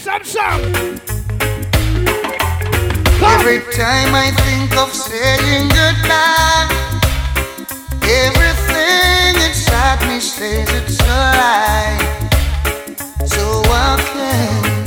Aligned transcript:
some 0.00 0.24
song. 0.24 0.60
Every 3.22 3.60
time 3.76 4.14
I 4.14 4.32
think 4.46 4.74
of 4.78 4.94
saying 4.94 5.68
goodbye, 5.68 6.68
everything 8.08 9.36
inside 9.46 10.00
me 10.08 10.20
says 10.20 10.68
it's 10.72 11.00
a 11.00 11.06
lie. 11.36 11.98
So 13.26 13.62
I 13.66 14.00
can't, 14.12 14.86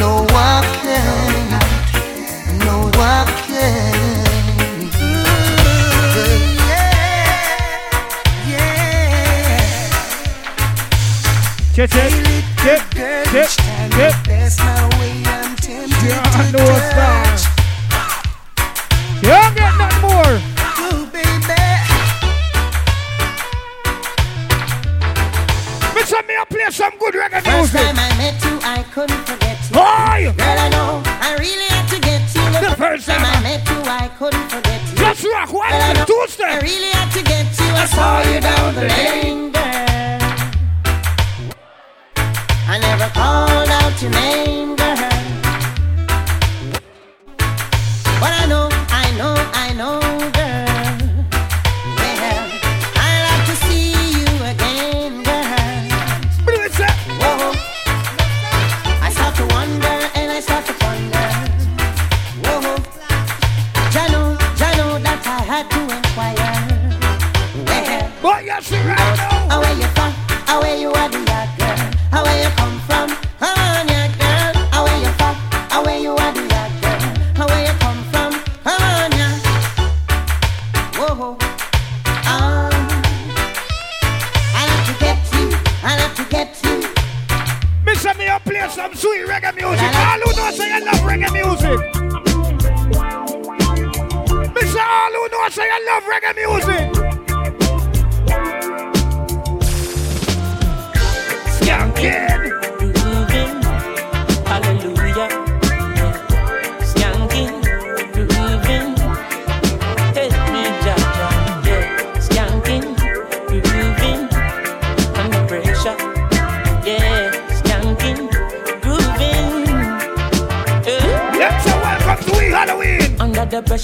no, 0.00 0.24
I 0.30 0.64
can't, 0.80 1.52
no, 2.64 2.90
I 2.94 3.24
can't. 3.46 4.30
Chip, 11.74 11.90
chip, 11.90 12.12
chip, 12.58 12.80
chip, 13.30 13.79
That's 13.96 14.58
my 14.58 14.88
way 14.98 15.22
I'm 15.26 15.56
tempted 15.56 16.02
Yeah, 16.02 16.22
to 16.22 16.52
no 16.52 16.64
touch 16.96 17.42
You 19.22 19.28
don't 19.28 19.54
get 19.54 19.72
nothing 19.78 20.00
more. 20.02 20.34
you, 20.80 21.06
baby. 21.12 21.60
Listen, 25.94 26.22
me, 26.26 26.34
I 26.36 26.44
play 26.48 26.70
some 26.70 26.96
good 26.98 27.14
reggae 27.14 27.42
First 27.42 27.74
music. 27.74 27.80
time 27.80 27.98
I 27.98 28.10
met 28.16 28.44
you, 28.44 28.58
I 28.62 28.82
couldn't 28.94 29.24
forget 29.26 29.58
you. 29.68 29.74
Boy, 29.74 30.32
Girl, 30.38 30.58
I 30.58 30.68
know 30.70 31.02
I 31.04 31.36
really 31.38 31.68
had 31.68 31.86
to 31.94 32.00
get 32.00 32.22
you. 32.34 32.42
The 32.70 32.76
first 32.76 33.06
time 33.06 33.20
time. 33.20 33.36
I 33.36 33.42
met 33.42 33.68
you, 33.68 33.80
I 33.84 34.08
couldn't 34.18 34.48
forget 34.48 34.80
you. 34.90 34.96
just 34.96 35.24
rock 35.24 35.52
one 35.52 35.66
I 35.72 35.76
and 35.76 35.98
I 35.98 36.60
really 36.62 36.90
had 36.90 37.10
to 37.12 37.22
get 37.22 37.46
you. 37.60 37.66
I 37.74 37.86
saw 37.86 38.22
you 38.22 38.40
down 38.40 38.74
the 38.74 38.82
lane, 38.88 39.52
girl. 39.52 39.60
I 42.72 42.78
never 42.78 43.08
called 43.12 43.49
out 43.49 43.49
your 44.02 44.10
name, 44.12 44.69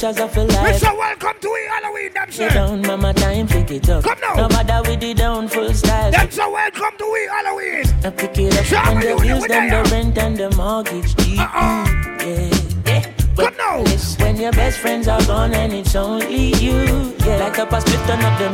Pressures 0.06 0.22
of 0.22 0.36
a 0.36 0.44
life. 0.44 0.78
say 0.78 0.96
welcome 0.96 1.40
to 1.40 1.48
we 1.48 1.60
Halloween. 1.68 2.12
Them 2.12 2.30
say. 2.30 2.48
down, 2.48 2.82
mama, 2.82 3.12
time, 3.12 3.48
pick 3.48 3.70
it 3.72 3.88
up. 3.88 4.04
Come 4.04 4.18
now. 4.20 4.34
No 4.34 4.48
matter 4.48 4.88
with 4.88 5.00
the 5.00 5.14
down 5.14 5.48
full 5.48 5.72
style. 5.74 6.12
Let's 6.12 6.36
say 6.36 6.46
welcome 6.48 6.96
to 6.98 7.10
we 7.12 7.26
Halloween. 7.26 7.84
I 8.04 8.10
pick 8.10 8.38
it 8.38 8.56
up 8.56 8.64
Show 8.64 8.76
and 8.76 9.02
the 9.02 9.20
bills, 9.20 9.46
them 9.48 9.68
the 9.68 9.90
rent 9.90 10.18
and 10.18 10.36
the 10.36 10.50
mortgage 10.54 11.12
due. 11.16 11.40
Uh-uh. 11.40 11.86
Yeah, 12.20 12.54
yeah. 12.86 13.12
But 13.34 13.56
Come 13.58 13.84
now. 13.84 14.24
when 14.24 14.36
your 14.36 14.52
best 14.52 14.78
friends 14.78 15.08
are 15.08 15.22
gone 15.24 15.52
and 15.54 15.72
it's 15.72 15.96
only 15.96 16.54
you. 16.54 17.14
Yeah, 17.26 17.38
like 17.38 17.58
a 17.58 17.66
pass, 17.66 17.84
turn 17.84 18.22
up 18.22 18.38
the 18.38 18.50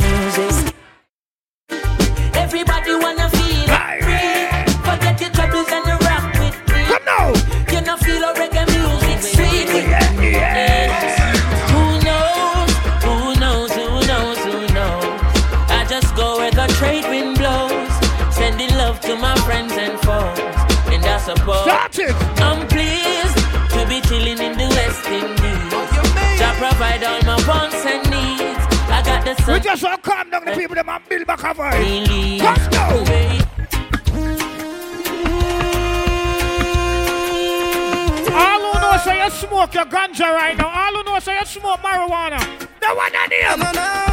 just 16.68 16.80
go 16.80 16.86
where 16.86 17.02
the 17.02 17.02
trade 17.02 17.04
wind 17.08 17.38
blows, 17.38 18.34
sending 18.34 18.70
love 18.76 19.00
to 19.00 19.16
my 19.16 19.36
friends 19.40 19.72
and 19.72 19.98
foes, 20.00 20.38
and 20.92 21.04
I 21.04 21.18
suppose 21.18 21.62
Start 21.62 21.98
it. 21.98 22.14
I'm 22.40 22.66
pleased 22.68 23.36
to 23.72 23.86
be 23.88 24.00
chilling 24.08 24.38
in 24.38 24.56
the 24.56 24.68
West 24.68 25.06
Indies. 25.06 25.72
To 26.38 26.52
provide 26.58 27.04
all 27.04 27.22
my 27.22 27.36
wants 27.46 27.84
and 27.86 28.02
needs. 28.10 28.60
I 28.90 29.02
got 29.04 29.24
the 29.24 29.34
sun. 29.42 29.54
We 29.54 29.60
just 29.60 29.82
want 29.82 30.02
to 30.02 30.10
calm 30.10 30.30
down 30.30 30.44
the 30.44 30.52
people 30.52 30.74
them 30.74 30.88
and 30.88 31.08
build 31.08 31.26
back 31.26 31.42
a 31.44 31.54
voice. 31.54 31.74
Really? 31.74 32.38
Come 32.38 32.70
now. 32.70 32.88
All 38.34 38.60
who 38.60 38.80
know 38.80 38.98
say 39.04 39.24
you 39.24 39.30
smoke 39.30 39.74
your 39.74 39.84
ganja 39.86 40.34
right 40.34 40.56
now. 40.56 40.68
All 40.68 40.94
who 40.96 41.02
know 41.04 41.18
say 41.20 41.38
you 41.38 41.46
smoke 41.46 41.80
marijuana. 41.80 42.40
The 42.80 42.88
one 42.88 43.14
on 43.14 43.30
him. 43.30 44.11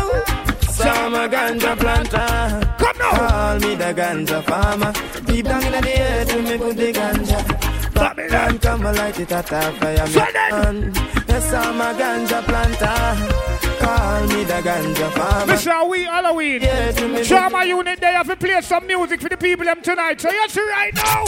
No, 0.80 0.86
no. 0.86 0.92
So 0.92 1.02
I'm 1.02 1.14
a 1.16 1.28
ganja 1.30 1.78
planter. 1.78 2.76
Come 2.78 2.98
now. 2.98 3.12
Call 3.12 3.60
me 3.60 3.76
the 3.76 3.94
ganja 3.94 4.44
farmer. 4.44 4.94
Deep 5.26 5.46
down 5.46 5.64
in 5.64 5.72
the 5.72 6.02
earth, 6.02 6.36
me 6.44 6.58
put 6.58 6.78
the 6.78 6.94
ganja. 6.94 7.94
Babylon. 7.94 8.60
come 8.60 8.86
and 8.86 8.98
light 8.98 9.20
it 9.20 9.32
at 9.32 9.52
a 9.52 9.72
fire. 9.74 10.08
So 10.08 10.20
me 10.20 10.32
then- 10.34 10.94
Yes, 11.28 11.54
I'm 11.54 11.82
a 11.82 11.94
ganja 12.00 12.42
planter. 12.46 13.80
Call 13.80 14.28
me 14.28 14.44
the 14.46 14.62
ganja 14.62 15.12
farmer. 15.12 15.54
Mr. 15.54 15.90
We 15.90 16.04
Halloween. 16.06 16.62
Yeah, 16.62 16.92
to 16.92 17.08
me- 17.08 17.24
Trauma 17.26 17.66
unit 17.66 18.00
they 18.00 18.14
have 18.14 18.28
to 18.28 18.36
play 18.36 18.62
some 18.62 18.88
music 18.88 19.22
for 19.22 19.30
the 19.30 19.38
people 19.38 19.66
them 19.66 19.82
tonight. 19.82 20.22
So 20.22 20.30
you 20.32 20.48
see 20.50 20.62
right 20.62 20.94
now. 20.96 21.26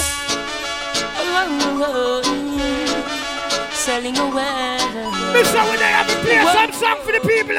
Selling 3.71 4.17
away. 4.17 4.77
Mr. 5.33 5.71
We 5.71 5.77
they 5.77 5.91
have 5.91 6.07
to 6.07 6.15
play 6.23 6.39
some 6.53 6.71
song 6.71 6.97
for 7.03 7.11
the 7.11 7.19
people 7.27 7.55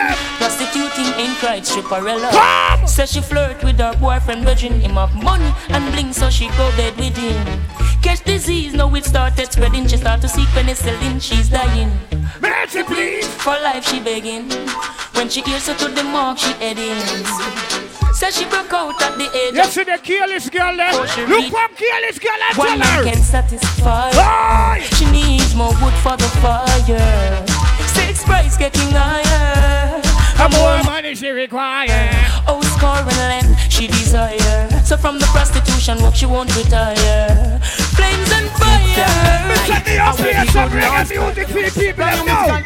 Prostituting 0.73 1.21
in 1.23 1.35
Christ, 1.35 1.73
stripperella. 1.73 2.31
Come. 2.31 2.87
Says 2.87 3.13
she 3.13 3.21
flirt 3.21 3.63
with 3.63 3.79
her 3.79 3.95
boyfriend, 4.01 4.43
virgin 4.45 4.81
him 4.81 4.97
of 4.97 5.15
money 5.23 5.53
and 5.69 5.93
bling, 5.93 6.15
so 6.15 6.31
she 6.31 6.49
go 6.57 6.71
dead 6.79 6.97
with 6.97 7.15
him. 7.15 7.37
Catch 8.03 8.25
disease, 8.25 8.73
now 8.73 8.93
it 8.95 9.05
started 9.05 9.53
spreading. 9.53 9.87
She 9.87 9.99
start 9.99 10.23
to 10.23 10.29
seek 10.29 10.49
penicillin, 10.49 11.21
she's 11.21 11.51
dying. 11.51 11.93
Mercy 12.41 12.83
please. 12.85 13.27
For 13.27 13.53
life 13.53 13.87
she 13.87 14.01
begging. 14.01 14.51
When 15.13 15.29
she 15.29 15.43
hears 15.43 15.67
her 15.67 15.75
to 15.75 15.89
the 15.89 16.05
mark, 16.05 16.39
she 16.39 16.53
heading. 16.55 16.97
Says 18.15 18.39
she 18.39 18.47
broke 18.47 18.73
out 18.73 19.01
at 19.03 19.19
the 19.19 19.29
age 19.37 19.59
of 19.59 19.67
see 19.67 19.85
the 19.85 19.99
careless 20.03 20.49
girl 20.49 20.75
there? 20.75 20.93
Look 20.93 21.53
from 21.53 21.75
careless 21.77 22.19
girl 22.19 22.41
one 22.57 22.79
tell 22.79 22.81
her. 22.81 23.05
can 23.13 23.23
satisfy. 23.23 24.11
Aye. 24.15 24.89
She 24.97 25.05
needs 25.11 25.55
more 25.55 25.75
wood 25.83 25.95
for 26.01 26.17
the 26.17 26.31
fire. 26.41 27.45
Six 27.89 28.25
price 28.25 28.57
getting 28.57 28.91
higher. 28.91 29.82
More 30.51 30.83
money 30.85 31.15
she 31.15 31.31
require. 31.31 32.11
Oh, 32.49 32.61
score 32.77 32.99
and 32.99 33.07
land 33.07 33.57
she 33.71 33.87
desire. 33.87 34.69
So 34.85 34.97
from 34.97 35.19
the 35.19 35.27
prostitution 35.27 36.03
work 36.03 36.15
she 36.15 36.27
won't 36.27 36.55
retire. 36.57 37.61
Flames 37.95 38.31
and 38.33 38.49
fire. 38.59 39.07
Mr. 39.49 39.87
Me 39.87 39.99
up 39.99 40.17
here 40.19 40.45
some 40.47 40.71
reggae 40.71 41.09
music 41.09 41.49
for 41.49 41.63
the 41.63 41.71
people 41.81 42.25
now. 42.27 42.63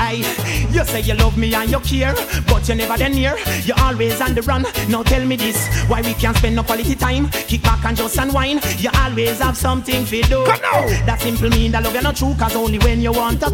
Aye, 0.00 0.24
you 0.72 0.84
say 0.84 1.00
you 1.00 1.14
love 1.14 1.38
me 1.38 1.54
and 1.54 1.70
you 1.70 1.78
care, 1.80 2.14
but 2.48 2.66
you're 2.66 2.76
never 2.76 2.96
then 2.96 3.12
near. 3.12 3.36
You're 3.62 3.78
always 3.78 4.20
on 4.20 4.34
the 4.34 4.42
run. 4.42 4.66
Now 4.88 5.04
tell 5.04 5.24
me 5.24 5.36
this, 5.36 5.68
why 5.88 6.02
we 6.02 6.14
can't 6.14 6.36
spend 6.36 6.56
no 6.56 6.64
quality 6.64 6.96
time? 6.96 7.28
Kick 7.30 7.62
back 7.62 7.84
and 7.84 7.96
just 7.96 8.18
unwind. 8.18 8.64
You 8.80 8.90
always 8.98 9.38
have 9.38 9.56
something 9.56 10.04
to 10.04 10.22
do. 10.22 10.44
Come 10.44 10.60
now. 10.62 10.86
That 11.06 11.20
simple 11.20 11.48
mean 11.48 11.70
that 11.72 11.84
love 11.84 11.94
you're 11.94 12.02
not 12.02 12.16
true, 12.16 12.34
cause 12.36 12.56
only 12.56 12.78
when 12.80 13.00
you 13.00 13.12
want 13.12 13.40
to. 13.40 13.50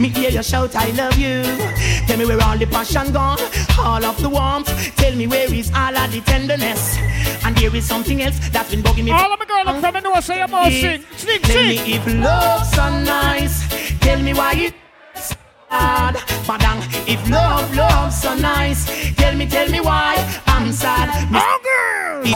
Me 0.00 0.08
hear 0.08 0.30
you 0.30 0.42
shout, 0.42 0.76
I 0.76 0.90
love 0.90 1.18
you. 1.18 1.42
Tell 2.06 2.16
me 2.16 2.26
where 2.26 2.40
all 2.40 2.56
the 2.56 2.66
passion 2.66 3.12
gone, 3.12 3.40
all 3.80 4.04
of 4.04 4.20
the 4.22 4.28
warmth. 4.28 4.68
Tell 4.96 5.16
me 5.16 5.26
where 5.26 5.52
is 5.52 5.72
all 5.74 5.96
of 5.96 6.12
the 6.12 6.20
tenderness. 6.20 6.96
And 7.44 7.56
there 7.56 7.74
is 7.74 7.84
something 7.86 8.22
else 8.22 8.38
that's 8.50 8.70
been 8.70 8.82
bugging 8.82 9.04
me. 9.04 9.10
All 9.10 9.32
of 9.32 9.38
my 9.38 9.44
girls 9.44 9.80
from 9.80 9.94
the 9.94 10.00
north 10.00 10.24
say 10.36 10.42
you 10.42 10.48
must 10.48 10.80
sing. 10.80 11.04
Sing, 11.16 11.40
Tell 11.42 11.64
me 11.64 11.92
if 11.94 12.06
love's 12.06 12.70
so 12.72 12.90
nice. 13.00 13.98
Tell 14.00 14.20
me 14.22 14.34
why 14.34 14.52
it's 14.56 15.34
sad. 15.70 16.14
Padang, 16.46 16.80
if 17.08 17.20
love, 17.30 17.74
love's 17.74 18.20
so 18.20 18.34
nice. 18.34 19.14
Tell 19.16 19.34
me, 19.34 19.46
tell 19.46 19.68
me 19.70 19.80
why 19.80 20.14
I'm 20.46 20.72
sad. 20.72 21.08
Miss- 21.30 21.42
All 21.42 21.58
girls. 21.62 22.34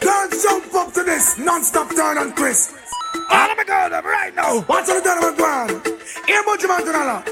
Can't 0.00 0.32
jump 0.42 0.74
up 0.74 0.92
to 0.94 1.02
this 1.02 1.38
non-stop 1.38 1.90
turn 1.94 2.18
on 2.18 2.32
Chris. 2.32 2.72
All 3.30 3.50
of 3.50 3.56
my 3.56 3.64
girls 3.64 3.92
up 3.92 4.04
right 4.04 4.34
now. 4.34 4.60
What's 4.62 4.90
on 4.90 4.96
the 4.98 5.02
done 5.02 5.20
with 5.24 5.40
one? 5.40 5.96
Here, 6.26 6.42
much 6.44 6.62
man 6.66 6.84
to 6.84 6.92
nala. 6.92 7.24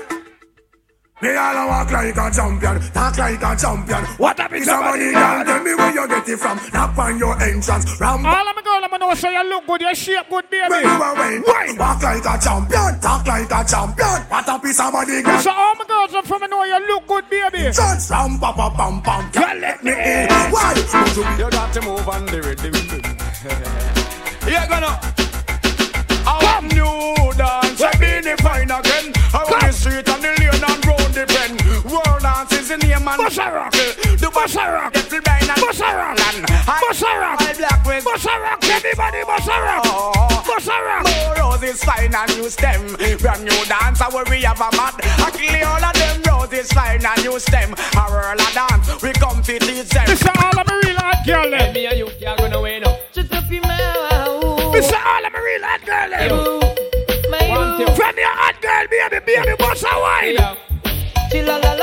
Me 1.24 1.32
all 1.36 1.56
a 1.56 1.64
walk 1.66 1.90
like 1.90 2.12
a 2.20 2.30
champion, 2.30 2.76
talk 2.92 3.16
like 3.16 3.40
a 3.40 3.56
champion. 3.56 4.04
What 4.20 4.38
up 4.38 4.52
is 4.52 4.66
Somebody 4.66 5.10
down, 5.12 5.46
tell 5.46 5.62
me 5.64 5.74
where 5.74 5.94
you 5.94 6.06
get 6.06 6.28
it 6.28 6.36
from. 6.38 6.60
Knock 6.74 6.98
on 6.98 7.18
your 7.18 7.32
entrance, 7.40 7.98
ram. 7.98 8.26
All 8.26 8.46
of 8.48 8.54
my 8.54 8.60
girls 8.60 8.84
up 8.84 9.00
know 9.00 9.14
say 9.14 9.32
you 9.32 9.48
look 9.48 9.66
good, 9.66 9.80
you 9.80 9.94
shape 9.94 10.28
good, 10.28 10.44
When 10.50 10.68
baby. 10.68 10.84
you 10.84 11.02
are 11.02 11.14
wait, 11.16 11.40
Wine. 11.46 11.78
walk 11.78 12.02
like 12.02 12.26
a 12.28 12.36
champion, 12.44 13.00
talk 13.00 13.26
like 13.26 13.50
a 13.50 13.64
champion. 13.64 14.20
What 14.28 14.48
up 14.50 14.64
is 14.66 14.76
somebody 14.76 15.22
got? 15.22 15.40
So 15.40 15.50
all 15.50 15.74
my 15.76 15.84
girls 15.88 16.12
up 16.12 16.26
from 16.26 16.40
the 16.42 16.46
north, 16.48 16.68
you 16.68 16.86
look 16.92 17.06
good, 17.06 17.24
baby. 17.30 17.72
Just 17.72 18.10
ram, 18.10 18.38
pa 18.38 18.52
pa 18.52 18.68
pam 18.76 19.00
pam. 19.00 19.32
Can't 19.32 19.60
let 19.60 19.82
me 19.82 19.92
in. 19.92 20.28
Why? 20.52 20.74
You 20.76 21.24
You 21.40 21.50
got 21.50 21.72
to 21.72 21.80
move 21.80 22.06
on 22.06 22.26
the 22.26 22.42
rhythm. 22.42 22.74
yeah, 24.46 24.68
gonna. 24.68 25.00
I 26.26 26.60
want 26.60 26.68
new 26.74 27.32
dance, 27.32 27.80
I 27.80 27.92
be 27.96 28.28
black 37.64 37.84
with 37.86 38.04
Bossa 38.04 38.34
rock, 38.40 38.64
everybody, 38.64 39.22
bossa 39.24 39.56
rock. 39.64 39.82
Oh. 39.86 40.12
Bossa 40.44 40.76
rock. 40.86 41.04
More 41.04 41.50
roses 41.50 41.82
fine 41.82 42.14
and 42.14 42.36
new 42.36 42.48
stem. 42.50 42.96
Brand 43.18 43.44
new 43.44 43.64
dance, 43.64 44.00
I 44.00 44.08
where 44.12 44.24
we 44.28 44.42
have 44.42 44.60
a 44.60 44.68
mad. 44.76 44.94
I 45.22 45.30
kill 45.32 45.68
all 45.68 45.84
of 45.84 45.94
them 45.94 46.22
roses 46.28 46.72
fine 46.72 47.04
and 47.04 47.22
new 47.24 47.38
stem. 47.38 47.72
A 47.72 48.04
whirl 48.10 48.34
a 48.34 48.48
dance, 48.52 49.02
we 49.02 49.12
come 49.12 49.42
to 49.42 49.58
teach 49.58 49.88
them. 49.90 50.06
Mr. 50.06 50.32
All 50.42 50.60
of 50.60 50.66
my 50.66 50.80
real 50.84 50.96
hot 50.96 51.26
girl, 51.26 51.54
eh? 51.54 51.58
them. 51.58 51.74
Me 51.74 51.86
and 51.86 51.98
you 51.98 52.10
can't 52.20 52.38
go 52.38 52.48
nowhere 52.48 52.80
now. 52.80 52.98
Shut 53.14 53.32
up 53.32 53.50
your 53.50 53.62
mouth. 53.62 54.74
Mr. 54.74 54.98
All 54.98 55.26
of 55.26 55.32
my 55.32 55.40
real 55.40 55.64
hot 55.64 55.82
girl, 55.86 56.10
them. 56.10 56.30
One, 57.50 57.78
two. 57.78 57.92
From 57.94 58.16
your 58.16 58.34
hot 58.40 58.56
girl, 58.60 58.86
baby, 58.90 59.24
baby, 59.24 59.56
bossa 59.56 59.92
wine. 60.00 60.34
Yeah. 60.34 60.56
Chilla 61.30 61.73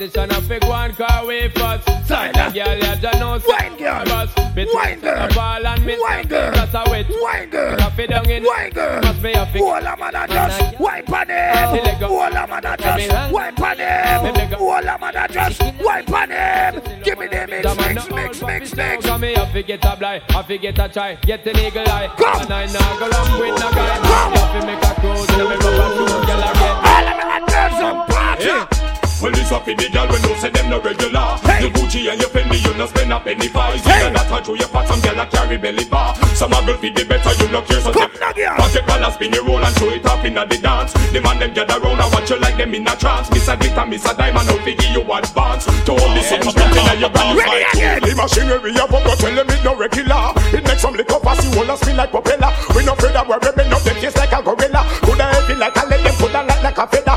Competition 0.00 0.32
a 0.32 0.40
big 0.48 0.64
one 0.64 0.94
car 0.94 1.26
way 1.26 1.50
fast. 1.50 2.08
Side 2.08 2.34
a 2.34 2.50
girl 2.50 2.78
ya 2.78 2.96
just 2.96 3.18
know 3.18 3.38
Wine 3.46 3.76
girl. 3.76 4.26
Wine 4.72 4.98
girl. 4.98 5.28
Ball 5.28 5.66
and 5.66 5.84
miss. 5.84 6.00
Wine 6.00 6.26
girl. 6.26 6.52
That's 6.52 6.72
a 6.72 6.90
wet. 6.90 7.06
Wine 7.20 7.50
girl. 7.50 7.76
Cock 7.76 7.98
it 7.98 8.08
down 8.08 8.30
in. 8.30 8.42
Wine 8.44 8.70
girl. 8.70 9.02
Must 9.02 9.22
be 9.22 9.32
a 9.32 9.44
fix. 9.44 9.62
All 9.62 9.86
of 9.86 9.98
man 9.98 10.14
a 10.14 10.26
just 10.26 10.80
wipe 10.80 11.12
on 11.12 11.28
him. 11.28 12.02
All 12.02 12.34
of 12.34 12.48
man 12.48 12.64
a 12.64 12.76
just 12.78 13.30
wipe 13.30 13.60
on 13.60 13.76
him. 13.76 14.54
All 14.54 14.88
of 14.88 15.00
man 15.02 15.16
a 15.16 15.28
just 15.28 15.62
wipe 15.84 16.10
on 16.10 16.30
him. 16.30 17.02
Give 17.04 17.18
me 17.18 17.26
the 17.26 17.46
mix, 17.46 17.76
mix, 17.76 18.10
mix, 18.10 18.42
mix, 18.42 18.74
mix. 18.74 19.04
Come 19.04 19.22
here, 19.22 19.36
I 19.36 19.52
forget 19.52 19.84
a 19.84 19.96
blind, 19.96 20.22
I 20.30 20.42
forget 20.42 20.78
a 20.78 20.88
try, 20.88 21.14
get 21.16 21.46
an 21.46 21.58
eagle 21.58 21.86
eye. 21.86 22.08
Come. 22.16 22.40
And 22.40 22.52
I 22.52 22.66
now 22.72 22.98
go 22.98 23.06
wrong 23.06 23.38
with 23.38 23.60
no 23.60 23.70
guy. 23.70 23.98
Come. 24.00 24.32
You 24.32 24.40
have 24.40 24.60
to 24.60 24.66
make 24.66 24.82
a 24.82 24.94
cruise, 24.98 25.28
let 25.28 25.46
me 25.46 25.56
rub 25.56 25.80
and 25.84 25.92
shoot, 25.94 26.26
girl 26.26 26.42
again. 26.48 26.76
All 26.88 27.08
of 27.10 27.16
man 27.18 27.42
a 27.42 27.50
just 27.50 27.78
some 27.78 28.06
party. 28.06 28.79
Well, 29.20 29.36
it's 29.36 29.52
up 29.52 29.68
in 29.68 29.76
the 29.76 29.84
girl 29.92 30.08
when 30.08 30.22
you 30.24 30.34
say 30.40 30.48
them 30.48 30.70
no 30.72 30.80
regular. 30.80 31.36
Hey. 31.44 31.68
The 31.68 31.76
Gucci 31.76 32.08
and 32.08 32.16
your 32.16 32.32
Fendi, 32.32 32.56
you 32.56 32.72
no 32.72 32.86
spend 32.88 33.12
a 33.12 33.20
penny. 33.20 33.52
It's 33.52 33.84
Hey. 33.84 34.08
hey. 34.08 34.12
that 34.16 34.32
a 34.32 34.40
show 34.40 34.54
your 34.56 34.68
fat, 34.72 34.88
some 34.88 35.00
girl 35.04 35.20
a 35.20 35.26
carry 35.28 35.58
belly 35.60 35.84
bar. 35.84 36.16
Some 36.32 36.56
a 36.56 36.64
girl 36.64 36.80
feed 36.80 36.96
the 36.96 37.04
better, 37.04 37.28
you 37.36 37.52
no 37.52 37.60
care. 37.60 37.84
So 37.84 37.92
take-. 37.92 38.16
Pack 38.16 38.72
your 38.72 38.82
collar, 38.88 39.12
spin 39.12 39.36
your 39.36 39.44
roll 39.44 39.60
and 39.60 39.76
show 39.76 39.92
it 39.92 40.06
up 40.08 40.24
in 40.24 40.40
the 40.40 40.56
dance. 40.56 40.96
The 41.12 41.20
man 41.20 41.36
them 41.36 41.52
gather 41.52 41.76
round 41.84 42.00
and 42.00 42.08
watch 42.16 42.30
you 42.30 42.40
like 42.40 42.56
them 42.56 42.72
in 42.72 42.88
a 42.88 42.96
trance. 42.96 43.28
Miss 43.28 43.44
a 43.48 43.60
glitter, 43.60 43.84
miss 43.84 44.08
a 44.08 44.16
diamond, 44.16 44.48
out 44.48 44.64
figure 44.64 44.88
you 44.88 45.04
advance. 45.04 45.68
To 45.68 45.92
all 45.92 46.10
the 46.16 46.22
same 46.24 46.40
stuff 46.40 46.72
in 46.72 47.00
your 47.00 47.12
brand 47.12 47.36
new 47.36 47.44
fight. 47.44 48.00
The 48.00 48.16
machinery 48.16 48.72
up, 48.80 48.88
but 48.88 49.20
tell 49.20 49.36
them 49.36 49.52
it 49.52 49.60
no 49.60 49.76
regular. 49.76 50.32
It 50.56 50.64
makes 50.64 50.80
some 50.80 50.96
liquor 50.96 51.20
pass 51.20 51.44
you 51.44 51.60
all 51.60 51.68
a 51.68 51.76
spin 51.76 52.00
like 52.00 52.08
propeller. 52.08 52.56
We 52.72 52.88
no 52.88 52.96
afraid 52.96 53.12
that 53.12 53.28
we're 53.28 53.36
ripping 53.36 53.68
up 53.68 53.84
them 53.84 54.00
face 54.00 54.16
like 54.16 54.32
a 54.32 54.40
gorilla. 54.40 54.88
Coulda 55.04 55.28
heavy 55.28 55.60
like 55.60 55.76
a 55.76 55.84
leg, 55.92 56.00
them 56.08 56.16
coulda 56.16 56.40
light 56.40 56.62
like 56.64 56.78
a 56.80 56.86
feather. 56.88 57.16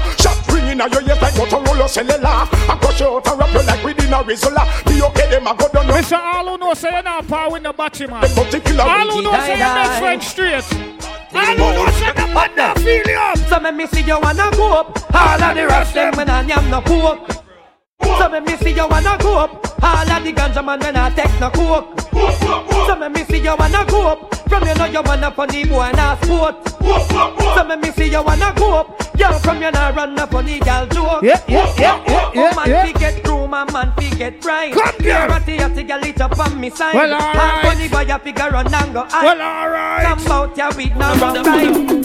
Shot 0.73 0.79
ringing 0.79 0.81
out 0.81 0.91
your 0.91 1.09
ears 1.09 1.21
like 1.21 1.33
Motorola 1.33 1.87
cellular. 1.87 2.25
I 2.25 2.77
crush 2.81 2.99
you 2.99 3.07
out 3.07 3.27
and 3.27 3.39
wrap 3.39 3.53
you 3.53 3.63
like 3.63 3.83
within 3.83 4.13
a 4.13 4.23
Rizzola. 4.23 4.85
Be 4.85 5.01
okay, 5.03 5.29
them 5.29 5.47
a 5.47 5.55
go 5.55 5.67
down 5.69 5.87
no 5.87 5.93
Mr. 5.93 6.17
All 6.17 6.49
who 6.49 6.57
know 6.57 6.73
say 6.73 6.91
you're 6.91 7.03
not 7.03 7.27
power 7.27 7.51
with 7.51 7.63
the 7.63 7.73
battery, 7.73 8.07
man. 8.07 8.23
All 8.23 9.11
who 9.11 9.21
know 9.21 9.31
say 9.33 9.49
you're 9.49 9.57
not 9.59 9.99
French 9.99 10.23
straight. 10.23 10.63
All 11.33 11.45
who 11.45 11.57
know 11.57 11.91
say 11.91 12.11
the 12.13 12.27
man 12.33 12.55
not 12.55 12.79
feel 12.79 13.07
you 13.07 13.17
up. 13.17 13.37
So 13.37 13.59
make 13.59 13.75
me 13.75 13.87
see 13.87 14.01
you 14.01 14.19
wanna 14.19 14.49
go 14.51 14.73
up. 14.73 15.15
All 15.15 15.43
of 15.43 15.55
the 15.55 15.67
rest 15.67 15.93
them 15.93 16.15
when 16.15 16.29
I 16.29 16.41
am 16.41 16.69
no 16.69 16.81
coke. 16.81 17.31
So 18.01 18.29
make 18.29 18.45
me 18.45 18.57
see 18.57 18.73
you 18.73 18.87
wanna 18.87 19.17
go 19.19 19.39
up. 19.39 19.72
All 19.83 20.09
of 20.11 20.23
the 20.23 20.31
ganja 20.33 20.63
man 20.65 20.79
when 20.79 20.95
I 20.95 21.09
take 21.11 21.39
no 21.39 21.49
coke. 21.49 21.99
So 22.87 22.95
make 22.95 23.11
me 23.13 23.23
see 23.25 23.43
you 23.43 23.55
wanna 23.57 23.85
go 23.87 24.07
up. 24.07 24.35
From 24.49 24.67
you 24.67 24.73
know 24.75 24.85
you 24.85 25.01
wanna 25.01 25.31
funny 25.31 25.65
boy 25.65 25.81
and 25.81 25.99
a 25.99 26.17
sport. 26.23 26.55
So 27.55 27.63
make 27.65 27.81
me 27.81 27.91
see 27.91 28.09
you 28.09 28.23
wanna 28.23 28.53
go 28.55 28.79
up. 28.79 28.99
Yo, 29.17 29.31
from 29.39 29.61
you 29.61 29.71
know 29.71 29.91
run 29.95 30.17
a 30.17 30.27
funny 30.27 30.59
girl 30.59 30.85
joke. 30.87 31.23
Yeah, 31.23 31.41
yeah, 31.47 31.73
yeah, 31.77 32.03
yeah, 32.07 32.31
yeah, 32.33 32.51
Oh 32.51 32.55
man, 32.55 32.69
yeah. 32.69 32.85
fi 32.85 32.91
get 32.93 33.23
through, 33.23 33.47
my 33.47 33.69
man, 33.71 33.93
fi 33.97 34.09
get 34.15 34.43
right. 34.45 34.73
Come 34.73 34.95
here. 34.99 35.27
Ratty, 35.27 35.53
you 35.53 35.75
see 35.75 35.91
a 35.91 35.97
lit 35.97 36.21
up 36.21 36.39
on 36.39 36.59
me 36.59 36.69
side. 36.69 36.95
Well, 36.95 37.13
all 37.13 37.21
And 37.21 37.67
funny 37.67 37.87
boy, 37.89 38.01
you 38.13 38.19
figure 38.19 38.49
run 38.49 38.73
and 38.73 38.93
go 38.93 39.03
high. 39.07 39.25
Well, 39.25 39.41
alright. 39.41 40.05
Come 40.05 40.31
out 40.31 40.57
your 40.57 40.69
with 40.75 40.95
no 40.95 41.15
wrong 41.17 41.43
time. 41.43 42.03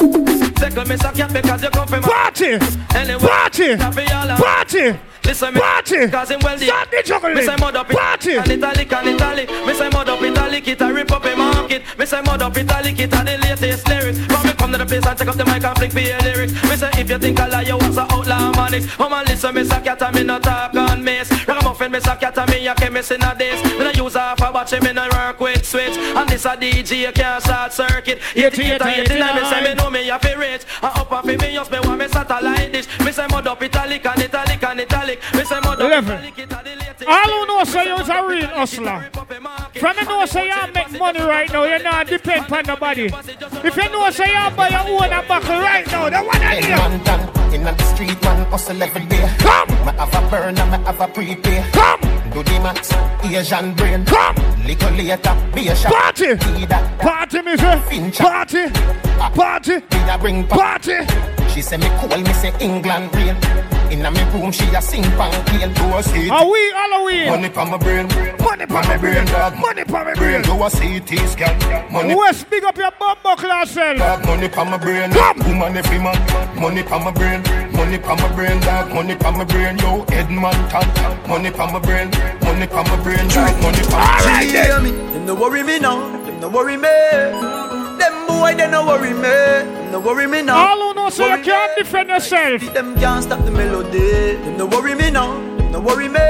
Tickle 0.54 0.84
me 0.86 0.96
suck 0.96 1.16
ya 1.16 1.28
because 1.28 1.62
you 1.62 1.70
come 1.70 1.86
from 1.88 2.04
a 2.04 2.06
Party. 2.06 2.58
Anyway, 2.94 3.20
Party. 3.20 3.76
happy 3.76 4.12
all 4.12 4.31
a- 4.31 4.36
Party. 4.36 4.98
Listen 5.28 5.52
me, 5.52 5.60
Party. 5.60 6.08
cause 6.08 6.30
him 6.30 6.40
well 6.42 6.56
the 6.56 6.64
Start 6.64 6.90
the 6.90 6.96
Me 6.96 7.02
juggling. 7.02 7.44
say 7.44 7.56
mud 7.60 7.76
up 7.76 7.88
Party. 7.88 8.36
And 8.36 8.50
italic 8.50 8.92
and 8.92 9.08
italic 9.08 9.50
Me 9.66 9.75
say 9.75 9.90
mud 9.90 10.08
up 10.08 10.22
italic 10.22 10.66
It 10.66 10.80
a 10.80 10.90
rip 10.92 11.12
up 11.12 11.25
a 11.25 11.36
market. 11.36 11.82
Me 11.98 12.06
say 12.06 12.22
mud 12.22 12.40
up 12.40 12.56
italic 12.56 12.98
It 12.98 13.12
a 13.12 13.20
the 13.25 13.36
latest 13.44 13.86
lyrics. 13.88 14.19
From 14.25 14.42
me 14.46 14.52
come 14.54 14.72
to 14.72 14.78
the 14.78 14.86
place 14.86 15.04
And 15.04 15.19
take 15.19 15.28
up 15.28 15.36
the 15.36 15.44
mic 15.44 15.62
And 15.62 15.76
fling 15.76 15.90
for 15.90 16.00
your 16.00 16.19
lyrics. 16.20 16.52
Me 16.64 16.76
say 16.76 16.90
if 16.96 17.10
you 17.10 17.19
think 17.19 17.38
I 17.38 17.46
lie 17.46 17.62
You 17.62 17.76
was 17.76 17.98
a 17.98 18.08
outlaw 18.10 18.52
man 18.56 18.72
it 18.72 18.88
Come 18.88 19.12
and 19.12 19.28
listen 19.28 19.54
Me 19.54 19.64
say 19.64 19.81
cat 19.82 20.00
and 20.00 20.14
me 20.17 20.22
no 20.24 20.38
talk 20.38 20.74
on 20.74 21.05
mace 21.05 21.31
Ragamuffin 21.46 21.93
me 21.93 22.00
say 22.00 22.17
cat 22.17 22.38
and 22.38 22.50
me 22.50 22.67
A 22.67 22.74
chemist 22.74 23.10
in 23.12 23.22
a 23.22 23.34
days. 23.36 23.62
Me 23.79 23.84
no 23.84 23.91
use 23.91 24.14
half 24.14 24.41
a 24.41 24.50
battery 24.50 24.81
Me 24.81 24.93
no 24.94 25.06
work 25.12 25.38
with 25.41 25.64
switch. 25.67 25.96
And 25.98 26.29
this 26.29 26.46
a 26.46 26.56
DJ 26.56 27.14
can't 27.14 27.43
start 27.44 27.74
circuit. 27.74 28.19
88 28.34 28.81
and 28.81 28.91
89 29.12 29.34
Me 29.36 29.44
say 29.44 29.60
me 29.62 29.74
know 29.74 29.91
me 29.91 30.08
a 30.08 30.19
fi 30.19 30.32
rich. 30.32 30.62
And 30.82 30.96
up 30.96 31.12
and 31.12 31.38
fi 31.38 31.46
me 31.46 31.53
Just 31.53 31.70
me 31.70 31.81
want 31.81 31.98
me 32.00 32.08
satellite 32.08 32.57
dish 32.82 33.01
Me 33.05 33.13
say 33.13 33.27
mud 33.31 33.47
up 33.47 33.63
italic 33.63 34.06
And 34.06 34.23
italic 34.23 34.63
and 34.63 34.81
italic 34.81 35.23
Me 35.35 35.44
say 35.44 35.61
mud 35.61 35.81
up 35.81 35.81
Eleven. 35.81 36.13
italic 36.19 36.39
It 36.39 36.53
a 36.53 36.63
the 36.65 36.77
latest 36.77 37.08
All 37.08 37.31
who 37.31 37.47
know 37.47 37.65
say 37.65 37.87
you's 37.89 38.08
a 38.08 38.27
real 38.27 38.47
hustler. 38.49 39.11
From 39.79 39.97
you 39.97 40.05
know 40.05 40.27
say 40.27 40.47
you 40.49 40.73
make 40.73 40.91
money 40.99 41.20
right 41.20 41.53
now, 41.53 41.65
you 41.65 41.82
not 41.82 42.06
depend 42.08 42.53
on 42.53 42.65
nobody. 42.67 43.06
If 43.06 43.77
you 43.77 43.89
know 43.91 44.11
say 44.11 44.27
you 44.29 44.51
buy 44.56 44.69
your 44.69 45.03
own 45.03 45.13
a 45.13 45.23
buckle 45.27 45.58
right 45.61 45.87
now, 45.87 46.11
the 46.11 46.19
one 46.19 46.37
I 46.37 46.55
Head 46.55 46.63
need. 46.65 46.70
man 46.70 47.05
done 47.05 47.55
in 47.55 47.63
the 47.65 47.85
street, 47.85 48.20
man 48.23 48.44
hustle 48.51 48.82
every 48.82 49.05
day. 49.06 49.29
Come. 49.39 49.69
Me 49.69 49.93
have 49.97 50.15
a 50.15 50.31
burn 50.31 50.58
and 50.58 50.70
me 50.73 50.79
have 50.87 51.01
a 51.01 51.06
prepay. 51.08 51.65
Come. 51.73 52.01
Do 52.32 52.43
the 52.43 52.58
max, 52.61 52.93
Asian 53.25 53.75
brain. 53.75 54.05
Come. 54.05 54.37
Little 54.67 54.91
later, 54.91 55.37
be 55.55 55.69
a 55.69 55.77
shot. 55.77 55.93
Party. 55.93 56.37
Tea 56.37 56.67
that, 56.67 56.69
that. 56.69 57.01
Party, 57.01 57.43
me 57.43 57.56
say. 57.56 57.81
Finch. 57.89 58.19
Party. 58.19 58.65
Ah. 59.20 59.31
Party. 59.35 59.75
Me 59.77 60.11
a 60.11 60.19
bring 60.19 60.47
pa- 60.47 60.56
Party. 60.56 60.97
She 61.58 61.62
She 61.62 61.70
say 61.70 61.77
me 61.77 61.91
cool, 61.98 62.17
me 62.22 62.32
say 62.34 62.55
England 62.60 63.12
real. 63.17 63.34
Inna 63.91 64.12
me 64.12 64.22
room, 64.31 64.53
she 64.53 64.62
a 64.77 64.81
sing 64.81 65.03
pan 65.19 65.34
clean. 65.46 65.74
Do 65.74 65.96
a 65.96 66.03
see 66.05 66.31
Are 66.31 66.48
we 66.48 66.60
Halloween? 66.70 67.27
Money 67.31 67.50
pa 67.50 67.65
my 67.65 67.77
brain, 67.77 68.06
Money 68.38 68.65
pa 68.65 68.81
my 68.86 68.96
brain, 68.96 69.24
dog. 69.27 69.58
Money 69.58 69.82
pa 69.82 70.05
my 70.05 70.15
brain. 70.15 70.41
brain. 70.41 70.43
Do 70.43 70.55
a 70.62 70.70
CT 70.70 71.19
scan. 71.27 71.91
Money 71.91 72.15
West, 72.15 72.48
big 72.48 72.62
up 72.62 72.77
your 72.77 72.93
bum 73.00 73.19
buckle 73.24 73.48
yourself. 73.48 73.98
dog. 73.98 74.24
Money 74.27 74.48
pa 74.48 74.62
my 74.62 74.79
brain. 74.79 75.10
Come. 75.10 75.38
Woman 75.50 75.77
every 75.77 75.98
man. 75.98 76.15
Money 76.55 76.84
pa 76.84 76.96
my 77.03 77.10
brain. 77.10 77.43
Money 77.72 77.98
pa 77.98 78.15
my 78.15 78.29
brain, 78.36 78.60
dog. 78.60 78.94
Money 78.94 79.17
pa 79.17 79.31
my 79.32 79.43
brain. 79.43 79.79
Yo, 79.79 80.05
Edmonton. 80.15 80.86
Money 81.27 81.50
pa 81.50 81.67
my 81.67 81.81
brain. 81.81 82.08
Money 82.46 82.69
pa 82.69 82.84
my 82.86 83.03
brain, 83.03 83.27
dog. 83.34 83.50
Money 83.58 83.82
pa 83.91 83.98
my 83.98 84.22
brain. 84.22 84.48
hear 84.48 84.79
me? 84.79 84.93
Them 85.10 85.27
no 85.27 85.34
worry 85.34 85.65
me 85.65 85.81
now. 85.81 86.06
Them 86.22 86.38
no 86.38 86.48
worry 86.50 86.77
me. 86.77 86.94
Them 87.98 88.15
boy 88.29 88.55
they 88.55 88.70
no 88.70 88.86
worry 88.86 89.12
me. 89.12 89.22
Them 89.27 89.91
no 89.91 89.98
worry 89.98 90.29
me 90.29 90.43
now. 90.43 90.87
Know 91.08 91.15
so 91.15 91.34
you 91.34 91.43
can't 91.43 91.74
defend 91.79 92.10
yourself. 92.10 92.60
Them 92.74 92.94
can't 93.00 93.24
stop 93.24 93.43
the 93.46 93.50
melody. 93.50 94.36
Them 94.44 94.58
no 94.58 94.67
worry 94.67 94.94
me 94.94 95.10
now. 95.10 95.32
Them 95.56 95.72
no 95.72 95.81
worry 95.81 96.06
me. 96.06 96.20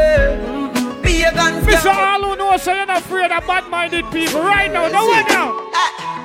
Pagan 1.03 1.63
Mr. 1.67 1.91
All 1.93 2.23
who 2.23 2.37
know 2.37 2.57
so 2.59 2.73
you're 2.73 2.87
not 2.87 2.99
afraid 3.01 3.33
of 3.33 3.45
bad-minded 3.45 4.05
people 4.13 4.41
right 4.41 4.71
now. 4.73 4.87
No 4.87 5.05
one 5.07 5.27
now. 5.27 5.51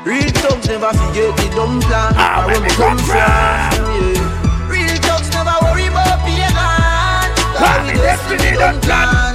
Real 0.05 0.29
thugs 0.37 0.67
never 0.67 0.93
forget 0.93 1.35
the 1.35 1.49
dumb 1.55 1.81
plan. 1.81 2.13
Ah, 2.15 2.43
Ah, 2.43 2.45
where 2.45 2.61
me 2.61 2.69
come 2.77 2.97
from. 2.99 3.17
Yeah. 3.17 4.69
Real 4.69 4.97
thugs 5.01 5.29
never 5.33 5.55
worry 5.65 5.87
about 5.87 6.19
pagan. 6.21 6.53
Ah, 6.53 7.25
Cause 7.57 7.87
me 7.87 7.93
we 7.97 8.05
destiny 8.05 8.51
don't 8.53 8.59
done 8.59 8.81
plan. 8.81 9.07
plan. 9.09 9.32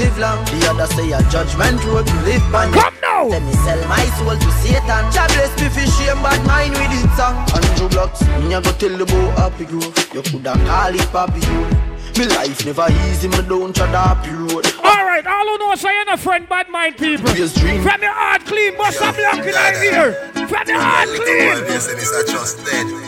Live 0.00 0.18
long. 0.18 0.44
The 0.46 0.58
other 0.70 0.88
say 0.96 1.12
a 1.12 1.20
judgment 1.28 1.84
road 1.84 2.06
to 2.06 2.16
live 2.24 2.54
on. 2.54 2.72
Come 2.72 2.96
now. 3.02 3.28
Let 3.28 3.42
me 3.42 3.52
sell 3.52 3.80
my 3.88 4.04
soul 4.16 4.36
to 4.36 4.50
Satan. 4.64 5.04
Jah 5.12 5.28
bless 5.28 5.52
me 5.60 5.68
for 5.68 5.86
shame, 5.96 6.20
bad 6.24 6.40
mind 6.46 6.72
with 6.72 6.96
it 6.96 7.10
song. 7.16 7.36
Andrew 7.52 7.88
Blocks, 7.88 8.22
me 8.40 8.54
a 8.54 8.60
go 8.60 8.72
tell 8.72 8.96
the 8.96 9.04
boy 9.04 9.30
happy 9.36 9.64
grove. 9.66 9.94
You 10.14 10.22
coulda 10.22 10.54
call 10.66 10.94
it 10.94 11.08
Papi 11.12 11.40
Grove. 11.44 11.76
Me 12.18 12.26
life 12.26 12.64
never 12.66 12.88
easy, 13.06 13.28
me 13.28 13.40
don't 13.48 13.74
tread 13.74 13.94
happy 13.94 14.30
road. 14.30 14.66
All 14.82 15.04
right, 15.04 15.26
all 15.26 15.46
who 15.46 15.58
know 15.58 15.74
so 15.76 15.90
you're 15.90 16.04
not 16.04 16.18
friend 16.18 16.48
bad-mind 16.48 16.96
people. 16.96 17.30
Yes, 17.36 17.54
dream. 17.54 17.82
From 17.82 18.02
your 18.02 18.12
heart 18.12 18.44
clean, 18.44 18.76
bust 18.76 18.98
some 18.98 19.16
luck 19.16 19.46
in 19.46 19.54
our 19.54 19.84
ear. 19.84 20.12
From 20.48 20.68
your 20.68 20.80
heart 20.80 21.08
clean. 21.08 21.56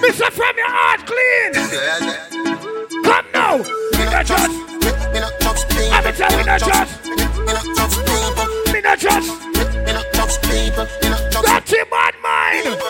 Mr. 0.02 0.30
From 0.30 0.56
your 0.56 0.70
heart 0.70 1.04
clean. 1.10 1.52
Come 3.04 3.26
now. 3.34 3.56
Me 3.58 4.04
not 4.06 4.26
trust. 4.26 4.48
Me 4.48 4.48
not 4.48 4.51
touch 6.02 6.16
people. 6.16 6.28
Tell 6.28 6.38
me 6.38 6.44
not 6.44 6.60
trust. 6.60 7.04
Me 7.04 7.14
not 7.14 7.66
touch 7.76 7.96
people. 8.06 8.72
Me 8.72 8.80
not 8.80 8.98
trust. 8.98 9.30
Me 9.86 9.92
not 9.92 10.12
touch 10.12 10.42
people. 10.42 10.86
Me 11.02 11.08
not 11.10 11.32
touch 11.32 11.66
Dirty 11.66 11.82
bad 11.90 12.14
mind. 12.22 12.82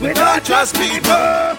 Me 0.00 0.12
don't 0.14 0.44
trust 0.44 0.74
people. 0.76 1.56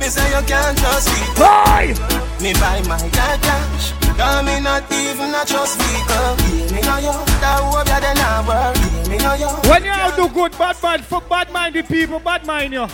Me 0.00 0.06
say 0.06 0.28
you 0.28 0.46
can't 0.46 0.78
trust 0.78 1.08
people. 1.08 1.34
Boy. 1.34 1.94
Me 2.40 2.52
buy 2.54 2.82
my 2.88 2.98
car 2.98 3.36
cash. 3.38 3.92
Cause 4.16 4.44
me 4.44 4.60
not 4.60 4.90
even 4.92 5.34
a 5.34 5.44
trust 5.44 5.78
people. 5.80 6.45
Yeah, 6.86 7.02
me 7.02 7.02
know 7.02 7.10
you. 7.10 7.26
That 7.42 7.58
hope 7.66 7.88
you 7.90 7.98
then 8.00 8.16
not 8.16 8.46
work. 8.46 8.76
Me 9.10 9.18
know 9.18 9.34
you. 9.34 9.50
When 9.70 9.82
you 9.84 9.90
all 9.90 10.14
do 10.14 10.28
good, 10.32 10.52
bad 10.58 10.76
mind 10.82 11.04
for 11.04 11.20
bad-minded 11.20 11.88
people, 11.88 12.20
bad 12.20 12.46
mind 12.46 12.72
you. 12.72 12.86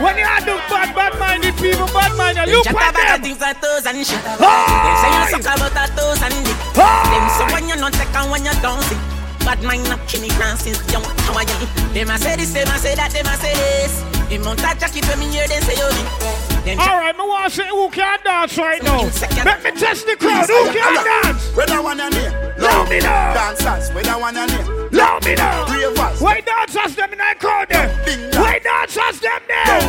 When 0.00 0.16
you 0.20 0.26
all 0.28 0.44
do 0.44 0.56
bad, 0.68 0.94
bad-minded 0.94 1.56
people, 1.56 1.86
bad 1.96 2.12
mind 2.16 2.36
you. 2.38 2.56
Look 2.56 2.64
Chat 2.64 2.76
at 2.76 2.90
about 2.92 3.08
them. 3.16 3.22
things 3.22 3.40
like 3.40 3.60
toes 3.60 3.86
and 3.86 3.96
shit. 4.04 4.20
Hey! 4.20 4.36
Them 4.36 4.96
say 5.00 5.10
you 5.16 5.24
suck 5.32 5.56
about 5.56 5.72
a 5.72 5.84
toes 5.96 6.20
and 6.22 6.36
dick. 6.44 6.58
Hey! 6.76 7.02
Them 7.08 7.24
so 7.36 7.44
when 7.52 7.68
you 7.68 7.76
not 7.76 7.92
take 7.96 8.12
and 8.14 8.30
when 8.30 8.44
you 8.44 8.54
don't 8.60 8.82
see. 8.84 9.00
Bad 9.44 9.62
mind 9.64 9.84
not 9.88 9.98
kill 10.06 10.22
me 10.22 10.28
grand 10.36 10.58
since 10.58 10.78
young. 10.92 11.02
How 11.26 11.34
are 11.34 11.42
you? 11.42 11.66
Them 11.96 12.10
a 12.10 12.18
say 12.18 12.36
this, 12.36 12.52
them 12.52 12.68
a 12.68 12.76
say 12.78 12.94
that, 12.94 13.10
them 13.10 13.26
a 13.26 13.34
say 13.40 13.54
this. 13.56 14.04
The 14.28 14.38
mount 14.38 14.60
a 14.60 14.72
jacket 14.78 15.08
when 15.08 15.18
me 15.18 15.26
hear 15.34 15.48
them 15.48 15.62
say 15.62 15.74
you 15.74 15.88
me. 15.98 16.78
All 16.78 16.94
right, 17.00 17.16
me 17.16 17.24
want 17.26 17.50
to 17.50 17.56
say 17.58 17.68
who 17.68 17.90
can 17.90 18.18
dance 18.24 18.56
right 18.56 18.82
now. 18.82 19.02
Let 19.44 19.64
me 19.64 19.72
test 19.72 20.06
the 20.06 20.16
crowd. 20.16 20.46
Who 20.46 20.72
can 20.72 20.94
dance? 21.04 21.50
Where 21.56 21.66
that 21.66 21.82
one 21.82 21.98
your 21.98 22.10
name? 22.10 22.51
Love 22.62 22.88
me 22.88 23.00
now. 23.00 23.34
Dancers, 23.34 23.92
where 23.92 24.04
that 24.04 24.20
one 24.20 24.34
your 24.36 24.46
name? 24.46 24.88
Love 24.92 25.24
me 25.26 25.34
now. 25.34 25.66
Ravers. 25.66 26.20
Why 26.22 26.40
dancers 26.40 26.94
them 26.94 27.10
in 27.10 27.18
that 27.18 27.40
crowd 27.40 27.66
there? 27.68 27.90
Ding 28.06 28.30
dong. 28.30 28.42
Why 28.42 28.58
dancers 28.62 29.18
them 29.18 29.42
there? 29.50 29.82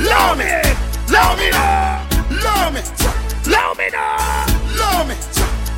Love 0.00 0.38
me. 0.40 0.48
Love 1.12 1.36
me 1.36 1.50
now. 1.52 2.08
Love 2.40 2.72
me. 2.72 2.80
Love 3.52 3.76
me 3.76 3.88
now. 3.92 4.48
Love 4.80 5.08
me. 5.08 5.16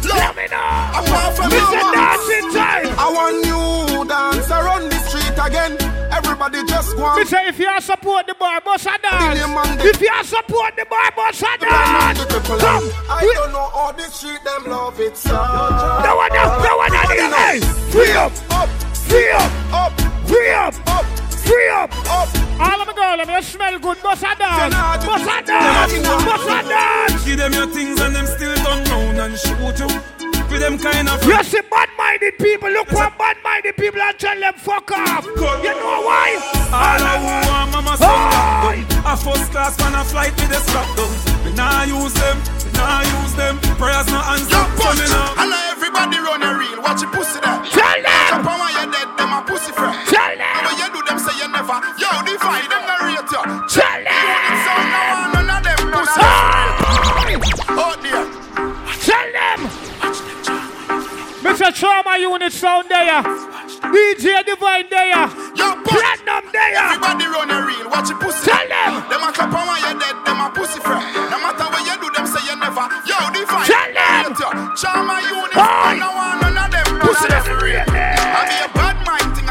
Love 0.06 0.36
me 0.36 0.46
now. 0.46 1.02
Apart 1.02 1.34
from 1.34 1.50
Mr. 1.50 1.74
you, 1.74 1.92
Dancing 1.92 2.46
Time. 2.54 2.86
Everybody 6.50 6.72
just 6.72 6.96
go 6.96 7.16
Me 7.16 7.24
say 7.24 7.46
if 7.48 7.58
you 7.58 7.80
support 7.80 8.26
the 8.26 8.34
bar, 8.34 8.60
boss 8.60 8.84
a 8.86 8.98
dance. 8.98 9.84
If 9.84 10.00
you 10.00 10.24
support 10.24 10.74
the 10.76 10.84
bar, 10.90 11.10
boss 11.14 11.42
a 11.42 11.58
dance. 11.58 12.24
Come. 12.60 12.90
I 13.08 13.22
We- 13.24 13.34
don't 13.34 13.52
know 13.52 13.70
how 13.72 13.92
the 13.92 14.02
street 14.10 14.42
them 14.44 14.64
love 14.70 14.98
it, 15.00 15.16
so. 15.16 15.30
No 15.30 16.16
one 16.16 16.34
else, 16.36 16.64
no 16.64 16.76
one 16.76 16.94
else. 16.94 17.10
Hey, 17.10 17.60
free 17.92 18.12
up, 18.12 18.32
Up, 18.50 18.68
free 18.94 19.30
up, 19.30 19.52
up, 19.72 19.92
free 20.26 20.50
up, 20.52 20.74
up, 20.88 21.04
free 21.30 21.68
up. 21.70 21.90
up. 22.10 22.28
All 22.60 22.80
of 22.82 22.86
my 22.86 22.92
girls, 22.94 23.26
them 23.26 23.30
you 23.36 23.42
smell 23.42 23.78
good. 23.78 24.02
Boss 24.02 24.22
a 24.22 24.34
dance, 24.36 24.74
boss 25.06 25.22
a 25.22 25.42
dance, 25.42 25.92
boss 26.08 26.44
a 26.46 26.68
dance. 26.68 27.24
Give 27.24 27.38
them 27.38 27.52
your 27.52 27.66
things 27.68 28.00
and 28.00 28.14
them 28.16 28.26
still 28.26 28.54
turn 28.56 28.84
round 28.90 29.18
and 29.20 29.38
shoot 29.38 29.78
you. 29.78 30.19
With 30.50 30.60
them 30.60 30.78
kind 30.78 31.08
of 31.08 31.22
You 31.24 31.42
see 31.44 31.60
bad-minded 31.70 32.38
people, 32.38 32.70
look 32.70 32.90
what 32.92 33.16
bad-minded 33.16 33.76
people 33.76 34.02
and 34.02 34.18
tell 34.18 34.38
them 34.38 34.54
fuck 34.54 34.90
off. 34.90 35.24
You 35.24 35.72
know 35.78 36.02
why? 36.02 36.34
All 36.74 37.02
I 37.02 37.14
want 37.22 37.70
mama 37.70 37.94
Aye. 38.00 38.82
say 38.82 39.02
A 39.06 39.14
first 39.16 39.50
class 39.52 39.78
man 39.78 39.94
a 39.94 40.02
flight 40.04 40.34
with 40.34 40.50
the 40.50 40.58
strap 40.66 40.86
down 40.98 41.10
We 41.46 41.52
nah 41.54 41.82
use 41.86 42.14
them, 42.14 42.36
we 42.66 42.70
nah 42.74 43.02
use 43.02 43.34
them 43.38 43.58
Prayers 43.78 44.06
no 44.10 44.18
answer, 44.26 44.50
Yo, 44.50 44.58
so 44.58 44.82
punch. 44.82 44.98
me 44.98 45.06
nah 45.10 45.38
I 45.38 45.46
know 45.46 45.62
everybody 45.70 46.18
run 46.18 46.42
a 46.42 46.50
reel. 46.58 46.82
Watch 46.82 47.02
your 47.02 47.10
pussy 47.14 47.38
there. 47.40 47.58
Tell 47.70 47.98
them. 48.02 48.28
Jump 48.30 48.46
on 48.50 48.58
when 48.58 48.70
you're 48.74 48.90
dead, 48.90 49.08
them 49.18 49.30
a 49.32 49.40
pussy 49.46 49.72
friend. 49.72 49.94
Tell 50.10 50.34
them. 50.34 50.60
When 50.66 50.74
you 50.78 50.86
do 50.92 51.00
them, 51.06 51.18
say 51.18 51.34
you 51.38 51.48
never. 51.50 51.78
Yo, 51.98 52.10
divide 52.26 52.68
them, 52.70 52.82
not 52.86 53.00
rate 53.06 53.30
you. 53.30 53.42
Tell 53.70 53.89
Mr. 61.40 61.72
Trauma 61.74 62.18
Unit 62.18 62.52
sound 62.52 62.88
there. 62.88 63.22
DJ 63.90 64.44
Divine 64.44 64.86
there. 64.90 65.26
Yo. 65.56 65.74
Platinum 65.82 66.44
there. 66.52 66.76
Everybody 66.76 67.26
run 67.26 67.50
a 67.50 67.64
reel. 67.66 67.88
Watch 67.90 68.10
your 68.10 68.18
pussy. 68.18 68.50
Tell 68.50 68.68
them. 68.68 69.08
Them 69.08 69.22
a 69.24 69.32
clap 69.32 69.52
on 69.52 69.66
when 69.66 69.80
you're 69.80 69.98
dead, 69.98 70.16
them 70.26 70.40
a 70.40 70.50
pussy 70.52 70.80
friend. 70.80 71.00
No 71.32 71.38
matter 71.40 71.64
what 71.72 71.80
you 71.84 71.96
do, 72.00 72.08
them 72.14 72.26
say 72.26 72.44
you 72.44 72.56
never. 72.60 72.84
Yo, 73.08 73.16
divide. 73.32 73.66
Tell 73.66 73.88
them. 73.88 74.76
Trauma 74.76 75.16
unit. 75.24 75.56
Aye. 75.56 75.96
No 75.98 76.12
one, 76.12 76.40
none 76.54 76.58
of 76.60 76.70
them 76.70 77.00
Pussy 77.00 77.24
pussy. 77.24 77.28
doesn't 77.28 77.56
rate 77.64 77.88
I 77.88 78.44
be 78.44 78.56
a 78.60 78.68
bad 78.76 78.96
mind 79.06 79.36
thing. 79.36 79.48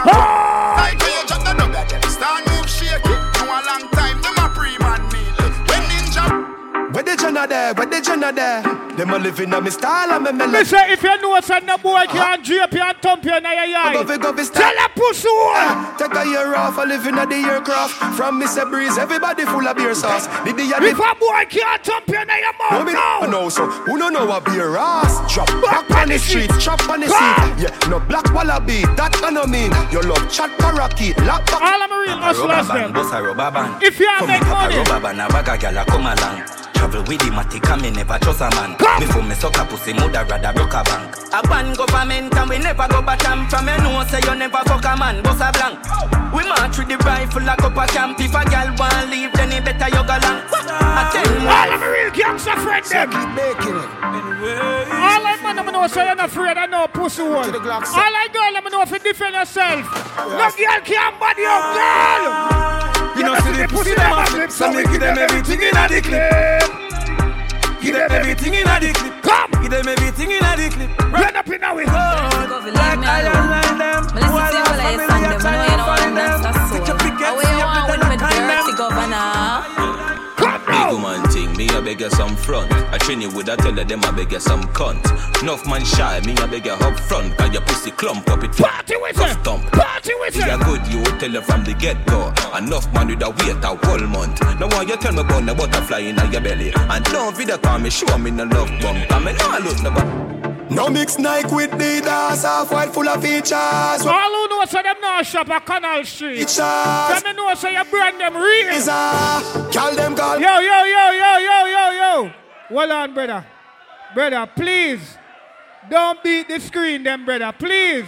Ninja. 7.48 7.78
Where 7.78 7.86
the 7.86 8.02
Jenna 8.02 8.32
there? 8.32 8.64
Where 8.64 8.66
the 8.66 8.72
Jenna 8.72 8.90
there? 8.90 8.96
Them 8.98 9.10
a 9.12 9.18
living 9.20 9.54
on 9.54 9.64
me 9.64 9.70
style 9.72 10.12
and 10.12 10.24
me 10.26 10.32
Me 10.32 10.38
melody. 10.40 10.66
say 10.66 10.92
if 10.92 11.04
you 11.04 11.22
know 11.22 11.40
some 11.42 11.66
no 11.66 11.78
boy 11.78 12.04
can't 12.08 12.12
uh-huh. 12.12 12.38
drape 12.44 12.74
you 12.74 12.82
and 12.82 12.98
thump 13.02 13.24
you 13.24 13.36
in 13.36 13.44
your 13.44 13.94
Go 13.94 14.04
fi 14.04 14.14
eye. 14.14 14.18
go 14.18 14.34
Tell 14.34 14.86
a 14.86 14.90
pussy 14.90 15.30
one. 15.30 15.56
Uh, 15.56 15.98
take 15.98 16.16
a 16.16 16.26
year 16.26 16.56
off, 16.56 16.78
a 16.78 16.82
living 16.82 17.16
at 17.16 17.30
the 17.30 17.36
aircraft. 17.36 17.96
From 18.18 18.42
Mr. 18.42 18.70
Breeze, 18.70 18.98
everybody 18.98 19.46
full 19.46 19.66
of 19.68 19.78
beer 19.78 19.94
sauce. 19.96 20.28
Did 20.44 20.58
the 20.58 20.64
If 20.64 21.00
a 21.00 21.16
boy 21.16 21.46
can't 21.50 21.84
thump 21.84 22.08
you 22.10 22.20
in 22.20 22.28
your 22.28 22.54
No, 22.72 22.84
mouth 22.84 23.22
no 23.24 23.30
know 23.30 23.50
so. 23.50 23.68
Who 23.68 23.98
don't 23.98 24.14
know 24.14 24.30
a 24.36 24.42
beer 24.42 24.76
ass? 24.76 25.34
Chop 25.34 25.48
back 25.62 25.90
on 25.92 26.10
the 26.10 26.18
street, 26.20 26.52
chop 26.60 26.82
on 26.90 27.00
the 27.00 27.08
seat. 27.08 27.64
Yeah, 27.64 27.78
no 27.90 28.00
black 28.02 28.26
wallaby, 28.34 28.82
that 28.98 29.16
I 29.24 29.30
no 29.30 29.46
mean. 29.46 29.72
Your 29.92 30.04
love 30.04 30.30
chat 30.32 30.52
parakeet, 30.60 31.18
lock 31.20 31.46
back. 31.46 31.62
All 31.62 31.82
of 31.84 31.90
my 31.90 31.98
real 32.06 32.18
hustlers 32.18 32.68
them. 32.68 32.92
boss 32.94 33.14
a 33.14 33.22
rubber 33.24 33.52
band. 33.52 33.82
If 33.84 34.00
you 34.00 34.10
Come 34.18 34.28
make 34.28 34.42
up 34.42 34.48
a 34.48 34.52
money. 34.52 34.76
rubber 34.78 35.00
band, 35.00 35.22
a 35.22 35.28
bag 35.30 35.48
a 35.48 35.58
gyal 35.58 35.86
come 35.88 36.06
along. 36.06 36.44
Travel 36.80 37.04
with 37.12 37.20
the 37.20 37.28
matic 37.36 37.68
and 37.68 37.82
me 37.82 37.92
never 37.92 38.18
trust 38.20 38.40
a 38.40 38.48
man. 38.56 38.72
Come. 38.80 39.04
Before 39.04 39.22
me 39.22 39.36
suck 39.36 39.58
a 39.60 39.66
pussy, 39.68 39.92
mother 39.92 40.24
rather 40.24 40.54
broke 40.56 40.72
a 40.72 40.82
bank. 40.88 41.12
A 41.36 41.44
ban 41.44 41.76
government 41.76 42.32
and 42.32 42.50
we 42.50 42.58
never 42.58 42.88
go 42.88 43.02
bottom. 43.04 43.48
From 43.52 43.66
me 43.68 43.76
know 43.84 44.00
say 44.08 44.24
you 44.24 44.36
never 44.36 44.64
fuck 44.64 44.86
a 44.88 44.96
man, 44.96 45.22
boss 45.22 45.44
a 45.44 45.52
blank. 45.52 45.76
We 46.32 46.48
march 46.48 46.80
with 46.80 46.88
the 46.88 46.96
rifle 47.04 47.44
like 47.44 47.60
up 47.60 47.76
a 47.76 47.86
camp. 47.92 48.16
If 48.24 48.32
a 48.32 48.48
gyal 48.48 48.80
want 48.80 49.12
leave, 49.12 49.34
then 49.34 49.52
it 49.52 49.66
better 49.66 49.92
you 49.92 50.04
go 50.08 50.16
long. 50.24 50.40
I 50.48 51.04
tell 51.12 51.28
you 51.28 51.44
All 51.44 51.74
of 51.76 51.80
my 51.84 51.88
real 51.92 52.12
gangster 52.16 52.56
friend 52.64 52.86
them. 52.88 53.12
Keep 53.12 53.30
making 53.36 53.76
it. 53.76 53.90
All 54.96 55.26
I 55.28 55.36
man, 55.44 55.60
I'm 55.60 55.68
know 55.68 55.88
say 55.88 56.06
you're 56.06 56.16
not 56.16 56.32
afraid 56.32 56.58
of 56.58 56.70
no 56.70 56.88
pussy 56.88 57.24
one. 57.24 57.44
To 57.44 57.52
the 57.52 57.60
Glock, 57.60 57.84
sir. 57.92 58.00
All 58.00 58.16
I 58.16 58.32
girl, 58.32 58.56
I'm 58.56 58.64
know 58.72 58.82
if 58.84 58.92
you 58.92 59.00
defend 59.00 59.36
yourself. 59.36 59.84
No 60.16 60.48
girl 60.56 60.80
can't 60.88 61.20
body 61.20 61.44
your 61.44 61.60
girl. 61.76 62.99
You 63.20 63.26
know 63.26 63.36
see 63.36 63.52
the 63.52 63.68
pussy 63.68 63.94
them 63.96 64.18
a 64.18 64.26
flip 64.28 64.50
So 64.50 64.72
me 64.72 64.84
give 64.84 65.02
them 65.02 65.18
everything 65.18 65.62
in 65.62 65.76
a 65.76 65.88
the 65.92 66.00
clip. 66.00 66.64
Give 67.82 67.94
them 67.94 68.12
everything 68.12 68.54
in 68.54 68.66
a 68.66 68.80
the 68.80 68.94
clip. 68.94 69.24
Come, 69.24 69.52
Give 69.62 69.72
them 69.72 69.88
everything 69.90 70.32
in 70.32 70.40
a 70.40 70.56
the 70.56 70.70
clip. 70.72 71.12
Run 71.12 71.36
up 71.36 71.48
in 71.50 71.62
our 71.62 71.84
Like 71.84 73.04
I 73.04 73.20
and 73.28 73.50
like 73.52 73.76
them. 73.76 74.04
Listen 74.16 74.24
to 74.24 74.56
you 74.56 74.64
while 74.64 74.80
I 74.80 74.96
sing 74.96 75.20
them, 75.20 75.42
I 75.44 75.60
know 75.60 75.68
you 75.68 76.16
know 76.16 76.48
all 76.48 76.59
me 80.98 81.70
I 81.70 81.82
beg 81.82 82.02
you 82.02 82.10
some 82.10 82.36
front. 82.36 82.72
I 82.72 82.98
train 82.98 83.22
you 83.22 83.30
with 83.30 83.50
I 83.50 83.56
tell 83.58 83.74
them 83.74 84.04
I 84.04 84.12
beg 84.12 84.32
you 84.32 84.40
some 84.40 84.64
cunt. 84.74 85.04
Enough 85.42 85.68
man 85.68 85.86
shy, 85.86 86.20
me 86.26 86.34
I 86.38 86.48
beg 86.48 86.66
you 86.66 86.72
up 86.72 87.00
front. 87.00 87.38
Cause 87.38 87.54
your 87.54 87.62
pussy 87.62 87.92
clump 87.92 88.28
up 88.30 88.44
it. 88.44 88.52
Party 88.54 88.96
with 88.98 89.16
Cuff 89.16 89.44
thump. 89.44 89.72
Party 89.72 90.14
with 90.20 90.36
You 90.36 90.58
good, 90.66 90.88
you 90.88 91.04
tell 91.20 91.32
you 91.32 91.42
from 91.42 91.64
the 91.64 91.74
get 91.74 92.04
go. 92.08 92.34
Enough 92.58 92.92
man 92.94 93.08
with 93.08 93.22
a 93.22 93.30
wait 93.30 93.64
a 93.64 93.88
whole 93.88 94.08
month. 94.08 94.42
Now 94.60 94.68
why 94.68 94.84
you 94.84 94.98
tell 94.98 95.14
me 95.14 95.22
about 95.22 95.46
the 95.46 95.54
butterfly 95.54 96.00
in 96.00 96.32
your 96.32 96.42
belly? 96.42 96.72
And 96.76 97.06
don't 97.06 97.36
video 97.36 97.58
call 97.58 97.80
me, 97.80 97.90
show 97.90 98.18
me 98.18 98.32
no 98.32 98.46
love 98.46 98.70
bump. 98.82 99.12
I 99.12 99.20
mean, 99.24 99.36
no 99.38 99.60
look 99.60 99.84
no 99.84 100.39
No 100.70 100.88
mix 100.88 101.18
Nike 101.18 101.54
with 101.54 101.72
Adidas, 101.72 102.44
half 102.44 102.72
white 102.72 102.94
full 102.94 103.08
of 103.10 103.22
features. 103.24 103.52
All 103.52 104.00
who 104.04 104.48
know 104.50 104.66
so 104.66 104.82
them 104.84 104.98
now 105.02 105.22
shop 105.24 105.50
at 105.50 105.66
Canal 105.66 106.06
Street. 106.06 106.38
Features. 106.38 107.24
Them 107.24 107.36
know 107.36 107.54
so 107.56 107.70
you 107.70 107.84
brand 107.86 108.20
them 108.20 108.36
real. 108.36 108.68
Is 108.70 108.88
a 108.88 109.42
call 109.74 109.96
them 109.96 110.16
call. 110.16 110.40
Yo, 110.40 110.60
yo, 110.60 110.84
yo, 110.84 111.12
yo, 111.12 111.38
yo, 111.38 111.66
yo, 111.66 111.92
yo. 111.92 112.32
Hold 112.70 112.92
on, 112.92 113.14
brother. 113.14 113.46
Brother, 114.14 114.50
please. 114.56 115.18
Don't 115.90 116.22
beat 116.24 116.48
the 116.48 116.60
screen, 116.60 117.04
them, 117.04 117.26
brother. 117.26 117.52
Please. 117.58 118.06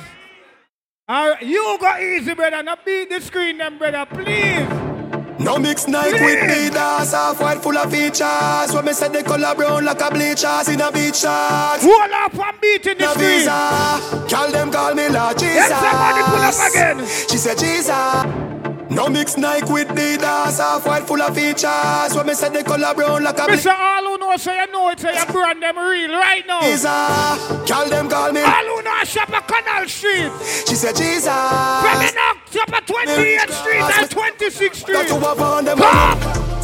All 1.08 1.32
right, 1.32 1.42
you 1.42 1.78
go 1.80 1.98
easy, 1.98 2.34
brother. 2.36 2.62
Not 2.62 2.86
beat 2.86 3.10
the 3.10 3.22
screen, 3.22 3.58
them, 3.58 3.80
brother. 3.80 4.06
Please. 4.06 4.81
No 5.44 5.58
mix 5.58 5.88
Nike 5.88 6.14
with 6.24 6.40
Adidas, 6.40 7.12
half 7.12 7.42
white 7.42 7.62
full 7.64 7.78
of 7.78 7.92
features. 7.92 8.74
When 8.74 8.86
me 8.86 8.94
say 8.94 9.10
the 9.10 9.24
color 9.24 9.56
brown 9.56 9.86
like 9.86 10.00
a 10.02 10.10
bleachers 10.12 10.70
in 10.70 10.80
a 10.82 10.92
beach 10.92 11.18
shorts. 11.18 11.82
Hold 11.84 12.12
up 12.12 12.34
and 12.36 12.62
beating 12.62 12.98
the 12.98 13.06
No 13.06 13.14
screen. 13.14 13.40
visa, 13.40 14.28
call 14.30 14.52
them 14.52 14.72
call 14.72 14.94
me 14.94 15.10
Lord 15.10 15.38
Jesus. 15.40 15.56
Yes, 15.56 15.70
somebody 15.70 16.22
pull 16.30 16.46
up 16.46 16.72
again. 16.72 17.08
She 17.30 17.38
said 17.38 17.58
Jesus. 17.58 18.51
No 18.92 19.08
mix 19.08 19.38
Nike 19.38 19.72
with 19.72 19.88
Adidas, 19.88 20.60
half 20.60 20.86
white 20.86 21.08
full 21.08 21.22
of 21.22 21.34
features. 21.34 22.14
When 22.14 22.28
me 22.28 22.34
say 22.34 22.50
the 22.50 22.62
color 22.62 22.94
brown 22.94 23.24
like 23.24 23.40
a 23.40 23.46
bleachers. 23.46 23.66
Mr. 23.66 23.74
All 23.74 24.04
who 24.04 24.18
know 24.18 24.36
so 24.36 24.52
you 24.52 24.68
know 24.68 24.90
it, 24.90 25.00
so 25.00 25.10
you 25.10 25.26
brand 25.28 25.64
them 25.64 25.78
real 25.78 26.12
right 26.12 26.46
now. 26.46 26.60
Jesus, 26.62 26.84
call 27.70 27.88
them 27.88 28.10
call 28.10 28.34
me. 28.34 28.42
All 28.42 28.52
who 28.52 28.82
know 28.84 29.04
shop 29.06 29.30
at 29.30 29.48
Canal 29.48 29.88
Street. 29.88 30.32
She 30.68 30.76
said 30.76 30.98
Jesus. 30.98 31.24
From 31.26 32.04
the 32.04 32.12
knock, 32.14 32.38
shop 32.52 32.74
at 32.74 32.86
28th 32.86 33.52
Street 33.52 33.82
and 33.82 34.10
26th 34.10 34.76
Street. 34.76 34.94
Got 34.94 35.08
to 35.08 35.20
have 35.26 35.40
on 35.40 35.66
them 35.66 35.80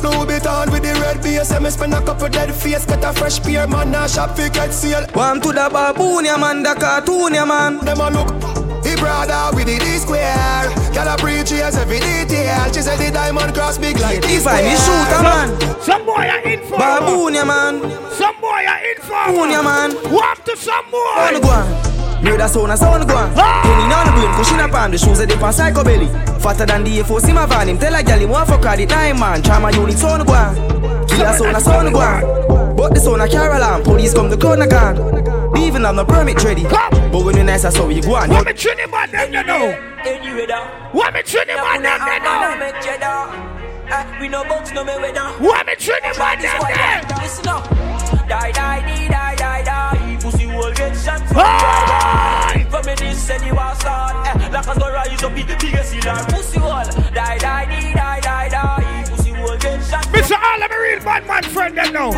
Louis 0.03 0.25
Vuitton 0.39 0.71
with 0.71 0.83
the 0.83 0.93
red 1.01 1.21
base 1.23 1.51
And 1.51 1.63
me 1.63 1.71
spend 1.71 1.93
a 1.93 2.01
couple 2.01 2.29
dead 2.29 2.53
face 2.53 2.85
Get 2.85 3.03
a 3.03 3.11
fresh 3.13 3.41
pair 3.41 3.67
man 3.67 3.89
Now 3.89 4.05
shop 4.05 4.37
fi 4.37 4.47
get 4.49 4.71
sale 4.71 5.07
One 5.13 5.41
to 5.41 5.47
the 5.47 5.69
baboon, 5.73 6.25
yeah 6.25 6.37
man, 6.37 6.61
the 6.61 6.75
cartoon, 6.75 7.33
yeah 7.33 7.45
man. 7.45 7.83
Them 7.83 7.99
a 7.99 8.09
look 8.11 8.29
He 8.29 8.56
brother 8.99 9.55
with 9.55 9.67
the 9.67 9.77
D 9.79 9.97
square 9.97 10.67
Girl 10.93 11.07
a 11.07 11.17
preach 11.17 11.49
he 11.49 11.57
has 11.57 11.77
every 11.77 11.99
detail 11.99 12.71
She 12.73 12.81
said 12.81 12.97
the 12.97 13.11
diamond 13.11 13.53
cross 13.53 13.77
big 13.77 13.99
like 13.99 14.21
D 14.21 14.35
If 14.35 14.47
I 14.47 14.61
me 14.63 14.75
shooter, 14.75 15.21
man. 15.23 15.47
Some 15.81 16.05
boy 16.05 16.25
are 16.27 16.43
in 16.47 16.59
for 16.67 16.77
Baboon, 16.77 17.33
yeah 17.33 17.43
man. 17.43 17.81
Some 18.13 18.35
boy 18.41 18.63
are 18.65 18.81
in 18.83 18.97
for 19.01 19.17
Baboon, 19.27 19.49
yeah 19.51 19.61
man. 19.61 19.89
Walk 20.11 20.43
to 20.45 20.57
some 20.57 20.85
On 20.85 20.91
boy. 20.91 21.39
the 21.39 21.41
ground. 21.45 22.23
Murder 22.23 22.47
sound 22.47 22.71
a 22.71 22.77
sound 22.77 23.07
go 23.07 23.15
on. 23.15 23.31
Ah. 23.37 23.61
Penny 23.61 23.93
on 23.93 24.05
the 24.07 24.11
brain, 24.17 24.35
cushion 24.37 24.59
up 24.59 24.73
on 24.73 24.91
the 24.91 24.97
shoes 24.97 25.19
that 25.19 25.29
they 25.29 25.37
pan 25.37 25.53
psycho 25.53 25.83
belly. 25.83 26.07
Fatter 26.41 26.65
than 26.65 26.83
the 26.83 26.99
A4 26.99 27.21
see 27.21 27.31
my 27.33 27.45
van 27.45 27.69
him. 27.69 27.77
Tell 27.77 27.93
a 27.93 28.01
gal 28.01 28.19
him 28.19 28.29
want 28.31 28.49
fuck 28.49 28.63
her 28.63 28.75
the 28.75 28.85
time 28.87 29.19
man. 29.19 29.41
Trauma 29.43 29.71
unit 29.71 29.97
sound 29.97 30.25
go 30.25 30.33
on. 30.33 31.07
Killer 31.07 31.33
sound 31.33 31.55
a 31.55 31.61
sound 31.61 31.93
go 31.93 31.99
on. 31.99 32.56
But 32.87 32.95
the 32.95 33.01
sound 33.01 33.21
a 33.21 33.27
carol 33.27 33.57
alarm. 33.57 33.83
Police 33.83 34.13
come 34.13 34.29
to 34.29 34.37
corner 34.37 34.65
can. 34.65 34.95
They 35.53 35.67
even 35.67 35.83
have 35.83 35.95
no 35.95 36.05
permit 36.05 36.41
ready. 36.41 36.63
But 36.63 37.11
when 37.25 37.35
you 37.35 37.43
nice 37.43 37.65
I 37.65 37.69
saw 37.69 37.89
you 37.89 38.01
go 38.01 38.15
on. 38.15 38.29
What 38.29 38.45
me 38.45 38.53
Trinidad 38.53 39.11
them 39.11 39.33
you 39.33 39.43
know? 39.43 39.75
What 40.93 41.13
me 41.13 41.21
Trinidad 41.23 41.83
them 41.83 41.99
you 42.07 42.19
know? 42.23 43.43
Uh, 43.89 44.17
We 44.21 44.29
no 44.29 44.43
box 44.45 44.71
no 44.71 44.85
me 44.85 44.95
weather. 44.95 45.19
What 45.43 45.65
me 45.67 45.75
Trinidad 45.75 46.39
them 46.39 46.61
there? 46.63 47.01
Listen 47.21 47.47
up. 47.49 47.67
Die, 48.29 48.51
die, 48.51 48.79
die, 48.81 49.07
die, 49.09 49.35
die, 49.35 49.63
die. 49.63 50.17
Pussy 50.21 50.45
will 50.47 50.73
get 50.73 50.95
shot. 50.95 51.19
Hey! 51.35 52.63
From 52.69 52.85
me 52.85 52.95
this 52.95 53.21
said 53.21 53.41
you 53.45 53.53
was 53.53 53.77
start. 53.79 54.15
Eh, 54.27 54.49
like 54.49 54.65
us 54.67 54.77
go 54.77 54.87
rise 54.93 55.23
up 55.23 55.31
in 55.37 55.45
the 55.47 55.55
biggest 55.59 55.93
hill. 55.93 56.15
Pussy 56.31 56.59
will 56.59 56.83
die, 57.13 57.37
die, 57.37 57.65
die, 57.65 57.93
die, 57.93 58.19
die, 58.21 58.49
die. 58.49 59.05
Pussy 59.09 59.31
will 59.33 59.57
get 59.57 59.83
shot. 59.83 60.03
Mr. 60.07 60.35
All 60.41 60.63
of 60.63 60.69
my 60.69 60.75
real 60.77 60.99
bad 61.03 61.25
man 61.27 61.43
friend 61.43 61.77
them 61.77 61.93
now. 61.93 62.11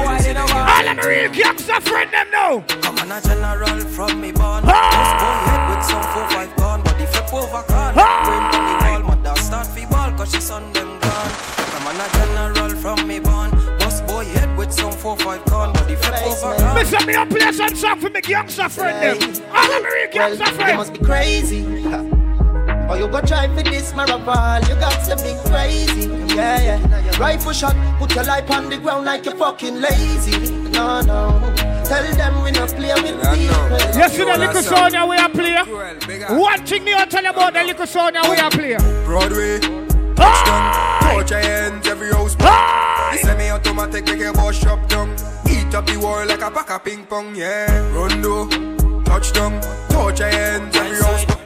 All 1.10 1.16
of 1.16 1.22
my 1.22 1.26
real 1.26 1.32
gangster 1.34 1.82
friend 1.82 2.12
them 2.12 2.28
now. 2.32 2.60
Come 2.82 3.00
on 3.00 3.12
a 3.12 3.22
general 3.22 3.80
from 3.90 4.22
me 4.22 4.32
born. 4.32 4.64
Ah! 4.66 4.94
Just 4.94 5.14
go 5.20 5.28
ahead 5.34 5.62
with 5.70 5.86
some 5.90 6.04
four 6.14 6.30
five 6.30 6.56
gun, 6.56 6.84
body 6.84 7.06
flip 7.06 7.34
over 7.34 7.64
can. 7.64 7.94
Ah! 7.98 8.24
Brain 8.26 8.44
on 8.62 9.02
the 9.02 9.08
wall, 9.08 9.16
mother 9.16 9.42
start 9.42 9.68
fi 9.68 9.86
ball, 9.86 10.12
cause 10.18 10.32
she 10.32 10.40
son 10.42 10.72
them 10.74 11.00
gone. 11.00 11.32
Come 11.72 11.88
on 11.88 11.96
a 11.96 12.08
general 12.14 12.76
from 12.76 13.08
me 13.08 13.20
born. 13.20 13.50
Bust 13.80 14.06
boy 14.06 14.26
head 14.26 14.56
with 14.58 14.72
some 14.72 14.92
four 14.92 15.18
five 15.18 15.44
gun, 15.46 15.74
body 15.74 15.96
flip 15.96 16.22
over 16.28 16.56
can. 16.56 16.86
Mr. 16.86 17.08
Me 17.08 17.16
up 17.16 17.30
play 17.30 17.52
some 17.54 17.76
song 17.76 18.00
for 18.00 18.10
me 18.10 18.22
gangster 18.22 18.70
friend 18.70 19.20
them. 19.20 19.44
All 19.52 19.72
of 19.72 19.84
my 19.84 19.90
real 19.90 20.12
gangster 20.12 20.46
You 20.46 20.52
friend. 20.54 20.78
must 20.78 20.94
be 20.94 21.00
crazy. 21.00 22.19
Or 22.90 22.98
you 22.98 23.08
go 23.08 23.22
try 23.22 23.48
for 23.48 23.62
this 23.62 23.94
marathon, 23.94 24.64
you 24.64 24.76
got 24.76 25.06
to 25.06 25.16
be 25.18 25.36
crazy. 25.48 26.10
Yeah, 26.36 26.80
yeah. 26.80 27.20
Rifle 27.20 27.54
shot, 27.54 27.76
put 28.00 28.16
your 28.16 28.24
life 28.24 28.50
on 28.50 28.70
the 28.70 28.78
ground 28.78 29.06
like 29.06 29.26
you're 29.26 29.36
fucking 29.36 29.80
lazy. 29.80 30.52
No, 30.70 31.02
no. 31.02 31.54
Tell 31.86 32.04
them 32.16 32.44
we 32.44 32.52
not 32.52 32.70
play 32.70 32.94
with 32.94 33.18
people. 33.18 33.70
Yes 33.98 34.14
you 34.14 34.26
see 34.26 34.32
the 34.32 34.38
little 34.38 34.62
Sonia 34.62 35.06
we 35.06 35.18
are 35.18 35.30
playing? 35.30 36.40
One 36.40 36.66
thing 36.66 36.84
me 36.84 36.94
I 36.94 37.06
tell 37.06 37.24
you 37.24 37.30
about 37.30 37.54
the 37.54 37.64
little 37.64 37.86
Sonia 37.88 38.22
we 38.30 38.38
are 38.38 38.50
playing. 38.50 38.80
Broadway, 39.06 39.60
touchdown, 39.60 40.62
ah! 40.62 41.00
touch 41.02 41.32
your 41.32 41.40
hands, 41.42 41.88
every 41.88 42.10
house. 42.10 42.34
Hey! 42.34 42.42
Ah! 42.44 43.14
You 43.14 43.20
send 43.20 43.40
me 43.40 43.50
automatic, 43.50 44.06
make 44.06 44.20
your 44.20 44.34
boss 44.34 44.56
shop 44.56 44.88
down. 44.88 45.14
Eat 45.50 45.74
up 45.76 45.86
the 45.86 45.98
world 45.98 46.28
like 46.28 46.42
a 46.42 46.50
pack 46.50 46.72
of 46.72 46.84
ping 46.84 47.06
pong, 47.06 47.36
yeah. 47.36 47.92
Rondo, 47.94 48.48
touchdown, 49.04 49.60
touch 49.90 50.20
your 50.20 50.30
hands, 50.30 50.76
every 50.76 50.98
house. 50.98 51.39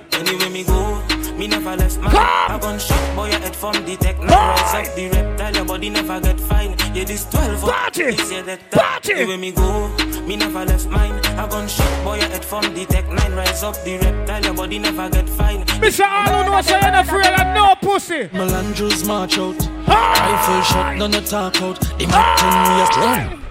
Anyway 1.34 1.48
me 1.48 1.52
go, 1.52 1.58
me 1.58 1.65
never 1.65 1.76
left 1.76 2.00
my 2.00 2.10
I 2.12 2.60
gun 2.62 2.80
shot 2.80 3.15
boy 3.15 3.30
your 3.30 3.39
head 3.39 3.56
from 3.56 3.74
the 3.86 3.96
tech 3.98 4.19
Now 4.19 4.50
rise 4.50 4.74
up 4.74 4.96
the 4.96 5.10
reptile, 5.10 5.56
your 5.56 5.65
body 5.65 5.89
never 5.89 6.19
get 6.19 6.39
fine 6.39 6.76
Yeah 6.93 7.04
this 7.04 7.26
12 7.26 7.62
Party! 7.62 8.04
This 8.12 8.32
year 8.32 8.43
that 8.43 8.72
Party! 8.72 9.13
Anyway 9.13 9.38
me 9.38 9.52
go, 9.52 9.89
me 10.28 10.36
never 10.36 10.65
left 10.65 10.88
mine 10.88 11.13
I 11.38 11.48
gun 11.50 11.67
shot 11.67 12.04
boy 12.04 12.15
your 12.17 12.30
head 12.30 12.46
from 12.46 12.74
the 12.74 12.86
tech 12.86 13.08
Nine 13.10 13.34
rise 13.34 13.63
up 13.63 13.76
the 13.84 13.98
reptile, 13.98 14.43
your 14.43 14.54
body 14.54 14.80
never 14.80 15.10
get 15.10 15.28
fine 15.30 15.65
Mr. 15.84 16.06
All 16.08 16.43
who 16.43 16.52
know 16.52 16.62
so 16.62 16.72
you're 16.80 16.91
not 16.91 17.06
afraid 17.06 17.26
of 17.26 17.54
no 17.54 17.76
pussy. 17.82 18.30
Melandros 18.30 19.06
march 19.06 19.38
out. 19.38 19.56
Ah! 19.88 20.15
Rifle 20.24 20.62
shot, 20.63 20.96
none 20.98 21.13
of 21.13 21.26
talk 21.26 21.62
out. 21.62 21.80
The 22.00 22.08
Mac 22.08 22.39
ah! 22.39 22.88
10 22.96 22.98
we 22.98 23.04
a 23.04 23.30
run. 23.30 23.43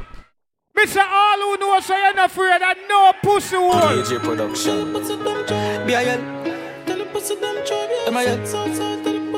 Mr. 0.79 1.05
All 1.05 1.37
who 1.39 1.57
know 1.59 1.81
so 1.81 1.95
you're 1.95 2.15
not 2.15 2.31
afraid 2.31 2.63
of 2.63 2.77
no 2.89 3.13
pussy 3.23 3.57
hole. 3.57 3.73
DJ 3.73 4.19
production. 4.19 4.93
Be 7.29 7.35
a 7.35 7.41
yell. 7.41 8.09
Am 8.09 8.17
I 8.17 8.23
yell? 8.25 8.39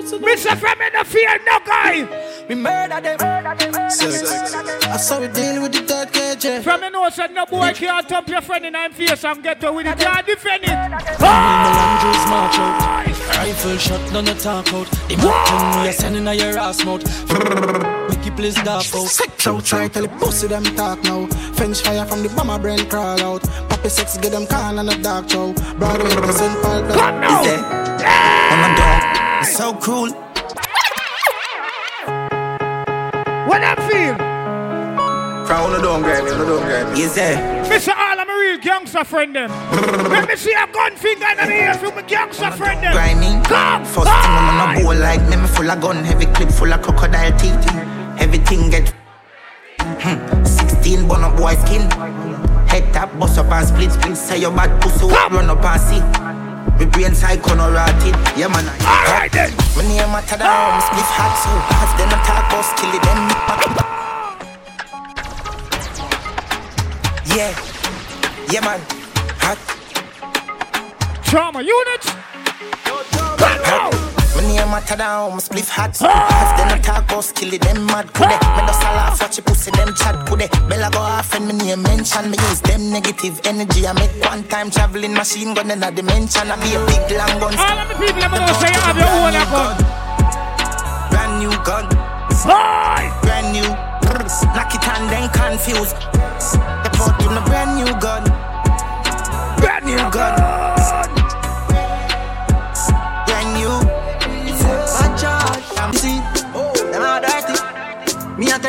Mr. 0.04 0.56
From 0.56 0.78
me 0.78 0.86
no 0.92 1.04
fear 1.04 1.38
no 1.46 1.58
guy. 1.66 2.44
We 2.48 2.54
murder 2.54 3.00
them. 3.00 3.18
I 3.20 4.96
saw 4.96 5.20
we 5.20 5.28
deal 5.28 5.62
with 5.62 5.72
the 5.72 5.82
third 5.82 6.08
KJ. 6.12 6.62
From 6.62 6.80
me 6.80 6.90
know 6.90 7.08
so 7.10 7.26
no 7.26 7.44
boy 7.46 7.72
can't 7.74 8.08
thump 8.08 8.28
your 8.28 8.40
friend 8.40 8.64
in 8.66 8.74
him 8.74 8.92
face 8.92 9.24
and 9.24 9.42
get 9.42 9.62
away 9.64 9.76
with 9.76 9.86
it. 9.86 9.98
Can't 9.98 10.26
defend 10.26 10.64
it. 10.64 10.68
Melandros 10.70 11.20
ah! 11.20 12.30
march 12.30 12.58
out. 12.58 13.36
Rifle 13.36 13.76
shot, 13.76 14.12
none 14.12 14.28
of 14.28 14.38
talk 14.38 14.72
out. 14.72 14.86
The 15.08 15.16
Mac 15.16 15.46
10 15.48 15.82
we 15.82 15.88
a 15.88 15.92
sending 15.92 16.26
a 16.26 16.32
your 16.32 16.58
ass 16.58 16.84
mouth. 16.84 18.03
Make 18.34 18.46
you 18.46 18.52
please 18.52 18.64
dark 18.64 18.94
out. 18.94 19.08
Sex 19.08 19.46
outside, 19.46 19.92
tell 19.92 20.02
the 20.02 20.08
pussy 20.08 20.48
them 20.48 20.64
talk 20.76 21.02
now. 21.04 21.26
French 21.54 21.82
fire 21.82 22.04
from 22.04 22.22
the 22.22 22.28
bomber 22.30 22.58
brain 22.58 22.88
crawl 22.88 23.20
out. 23.22 23.42
Poppy 23.68 23.88
sex, 23.88 24.18
get 24.18 24.32
them 24.32 24.46
can 24.46 24.78
and 24.78 24.90
a 24.90 25.02
dark 25.02 25.28
show. 25.30 25.52
Broadway, 25.78 26.10
St. 26.10 26.62
Paul, 26.62 26.82
Come 26.82 27.20
now. 27.20 27.40
On 28.50 28.58
my 28.60 28.74
dog, 28.76 29.42
it's 29.42 29.56
so 29.56 29.74
cool. 29.74 30.10
What 33.46 33.62
I 33.62 33.74
feel? 33.88 34.16
Crown 35.46 35.72
the 35.72 35.78
don't 35.80 36.02
grab 36.02 36.24
me, 36.24 36.30
no 36.30 36.44
don't 36.44 36.62
grab 36.62 36.92
me. 36.92 37.00
Yes, 37.00 37.14
sir. 37.14 37.36
Mr. 37.68 37.94
All 37.96 38.18
I'm 38.18 38.28
a 38.28 38.34
real 38.34 38.58
gangster 38.58 39.04
friend 39.04 39.36
them. 39.36 39.50
Let 40.10 40.28
me 40.28 40.36
see 40.36 40.54
a 40.54 40.66
gun 40.72 40.96
finger 40.96 41.26
in 41.30 41.36
the 41.36 41.54
ear 41.54 41.74
from 41.74 41.98
a 41.98 42.02
gangster 42.02 42.50
friend 42.50 42.82
them. 42.82 42.92
Grimy. 42.94 43.44
Come. 43.44 43.84
First 43.84 44.06
thing 44.06 44.32
I'm 44.32 44.60
on 44.60 44.76
a 44.76 44.82
bowl 44.82 44.96
like 44.96 45.22
me, 45.28 45.36
me 45.36 45.46
full 45.46 45.70
of 45.70 45.80
gun, 45.80 46.02
heavy 46.02 46.26
clip 46.26 46.50
full 46.50 46.72
of 46.72 46.82
crocodile 46.82 47.38
teeth. 47.38 47.93
Everything 48.24 48.70
get 48.70 48.88
hmm. 50.00 50.44
16 50.44 51.06
bun 51.06 51.22
up 51.22 51.36
boy 51.36 51.52
skin. 51.56 51.82
Head 52.72 52.90
tap, 52.94 53.12
bust 53.18 53.38
up 53.38 53.52
and 53.52 53.68
split 53.68 53.92
split. 53.92 54.16
Say 54.16 54.40
your 54.40 54.50
bad 54.50 54.80
pussy, 54.80 55.04
run 55.04 55.50
up 55.50 55.62
and 55.62 55.78
see. 55.78 56.00
Me 56.78 56.90
brain 56.90 57.14
psycho 57.14 57.54
no 57.54 57.70
rotted. 57.70 58.16
Yeah 58.34 58.48
man. 58.48 58.64
I 58.64 58.80
Alright 59.12 59.30
then. 59.30 59.52
My 59.76 59.82
name 59.82 60.08
matter 60.08 60.38
down, 60.38 60.80
spliff 60.80 61.10
hot 61.12 61.36
so 61.36 61.52
hot. 61.68 61.90
Then 62.00 62.08
I 62.08 62.18
talk 62.24 62.48
about 62.48 62.64
kill 62.80 62.96
it 62.96 63.04
them. 63.04 63.20
Yeah, 67.36 67.52
yeah 68.50 68.64
man. 68.64 68.80
Hot. 69.44 69.60
Trauma 71.26 71.60
unit. 71.60 72.04
Now. 73.68 74.03
When 74.44 74.52
you 74.52 74.66
matter 74.66 74.96
down, 74.96 75.40
spliff 75.40 75.70
hot. 75.70 75.96
If 75.96 76.00
them 76.00 76.68
not 76.68 76.84
talk 76.84 77.04
about 77.08 77.24
skilly, 77.24 77.56
them 77.56 77.86
mad 77.86 78.12
could 78.12 78.28
they? 78.28 78.36
Me 78.36 78.60
just 78.68 78.82
a 78.84 78.92
laugh, 78.92 79.18
watch 79.18 79.38
you 79.38 79.42
pussy, 79.42 79.70
them 79.70 79.94
chat 79.96 80.28
could 80.28 80.40
they? 80.40 80.48
Bella 80.68 80.90
go 80.92 80.98
off 80.98 81.32
and 81.32 81.48
me 81.48 81.54
name 81.54 81.80
mention. 81.80 82.30
Me 82.30 82.36
use 82.36 82.60
them 82.60 82.90
negative 82.90 83.40
energy. 83.44 83.86
I 83.86 83.94
make 83.94 84.12
one 84.20 84.44
time 84.44 84.70
traveling 84.70 85.14
machine 85.14 85.54
gun 85.54 85.70
in 85.70 85.82
a 85.82 85.90
dimension. 85.90 86.50
I 86.50 86.60
be 86.60 86.76
a 86.76 86.84
big 86.84 87.16
long 87.16 87.40
gun. 87.40 87.56
All 87.56 87.78
of 87.78 87.88
the 87.88 87.96
people 87.96 88.22
I'm 88.22 88.36
gonna 88.36 88.52
say 88.60 88.68
you 88.68 88.80
have 88.84 89.00
your 89.00 89.08
own 89.16 89.32
gun. 89.48 89.80
Brand 91.08 91.40
new 91.40 91.56
gun. 91.64 91.88
Brand 93.24 93.48
new. 93.56 93.68
Knock 94.52 94.74
it 94.74 94.88
and 94.92 95.08
then 95.08 95.28
confused. 95.32 95.96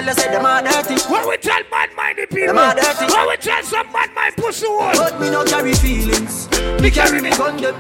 Tell 0.06 0.16
you, 0.16 0.22
say 0.22 0.32
them 0.32 0.46
are 0.46 0.62
dirty. 0.62 0.96
What 1.10 1.28
we 1.28 1.38
tell 1.38 1.62
bad 1.72 1.90
minded 1.96 2.30
people? 2.30 2.48
Them 2.48 2.58
are 2.58 2.76
dirty. 2.76 3.06
What 3.06 3.30
we 3.30 3.38
tell 3.38 3.64
some 3.64 3.92
bad 3.92 4.14
mind 4.14 4.36
pussy 4.36 4.68
hole? 4.68 4.92
But 4.94 5.20
me 5.20 5.30
no 5.30 5.44
carry 5.44 5.74
feelings. 5.74 6.50
Me 6.82 6.90
carry 6.92 7.22
me 7.22 7.30
gun 7.32 7.58
them. 7.58 7.76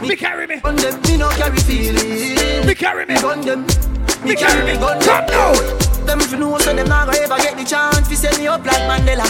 Me 0.00 0.16
carry 0.16 0.46
me. 0.46 0.60
Gun 0.60 0.76
them. 0.76 1.00
Me 1.02 1.16
no 1.16 1.28
carry 1.30 1.58
feelings. 1.58 2.66
Me 2.66 2.74
carry 2.74 3.06
me. 3.06 3.14
Gun 3.14 3.40
them. 3.40 3.66
Me 4.24 4.34
carry 4.34 4.64
me 4.64 4.78
gun 4.78 5.00
Come 5.00 5.26
now. 5.26 5.52
Them 6.06 6.20
if 6.20 6.30
you 6.30 6.38
know 6.38 6.58
so 6.58 6.74
them 6.74 6.88
not 6.88 7.06
gonna 7.06 7.18
ever 7.18 7.36
get 7.36 7.56
the 7.56 7.64
chance 7.64 8.08
to 8.08 8.16
set 8.16 8.38
me 8.38 8.46
up 8.46 8.64
like 8.64 8.82
Mandela. 8.86 9.26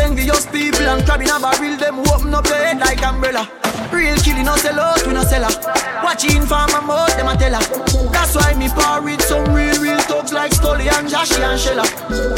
Envious 0.00 0.46
people 0.46 0.86
and 0.86 1.04
crabbing 1.04 1.30
a 1.30 1.40
barrel, 1.40 1.76
them 1.76 2.00
open 2.00 2.34
up 2.34 2.44
their 2.44 2.66
head 2.66 2.78
like 2.78 3.02
umbrella. 3.02 3.50
Real 3.96 4.16
killing 4.18 4.44
no 4.44 4.56
sell 4.56 4.78
out, 4.78 5.06
we 5.06 5.14
no 5.14 5.22
sell 5.24 5.44
out. 5.44 5.56
Watching 6.04 6.42
for 6.42 6.68
my 6.68 6.80
mouth, 6.84 7.16
them 7.16 7.28
a 7.28 7.36
tell 7.36 7.54
her. 7.54 7.64
That's 8.12 8.36
why 8.36 8.52
me 8.52 8.68
par 8.68 9.00
with 9.00 9.22
some 9.22 9.54
real, 9.54 9.80
real 9.80 9.98
thugs 10.00 10.34
like 10.34 10.52
Scully 10.52 10.88
and 10.88 11.08
Joshy 11.08 11.40
and 11.40 11.56
Shella. 11.56 11.86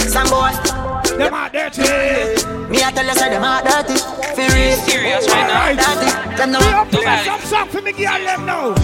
Some 0.07 0.31
boy, 0.31 0.55
them 1.19 1.35
are 1.35 1.51
dirty. 1.51 1.83
Me 2.71 2.79
I 2.79 2.93
tell 2.95 3.05
you, 3.05 3.15
say 3.15 3.31
them 3.31 3.43
are 3.43 3.61
dirty. 3.63 3.99
For 3.99 4.47
real, 4.55 4.77
serious 4.87 5.27
right 5.29 5.49
now. 5.51 5.75
Dirty. 5.75 6.37
Them 6.37 6.53
no. 6.53 6.61
We 6.93 6.99
play 7.03 7.25
some 7.25 7.41
song 7.41 7.69
for 7.69 7.83
me, 7.83 7.93
girl, 7.93 8.23
them 8.23 8.47
now. 8.47 8.75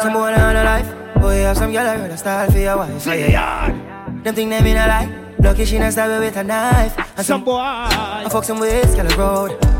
Some 0.00 0.12
boy 0.12 0.32
on 0.34 0.56
a 0.56 0.64
life. 0.64 1.20
Boy, 1.20 1.36
have 1.46 1.56
some 1.56 1.70
girl 1.70 1.86
I 1.86 1.96
rather 1.96 2.16
style 2.16 2.50
for 2.50 2.58
your 2.58 2.76
wife. 2.78 3.00
See 3.00 3.30
ya. 3.30 3.68
Them 4.24 4.34
think 4.34 4.50
them 4.50 4.66
in 4.66 4.76
a 4.76 4.86
lie. 4.88 5.34
Lucky 5.38 5.64
she 5.64 5.78
not 5.78 5.92
stab 5.92 6.18
with 6.18 6.36
a 6.36 6.42
knife. 6.42 6.98
And 7.16 7.24
Some 7.24 7.44
boy. 7.44 7.60
I 7.60 8.28
fuck 8.28 8.42
some 8.42 8.58
ways, 8.58 8.92
girl 8.96 9.06
road. 9.16 9.75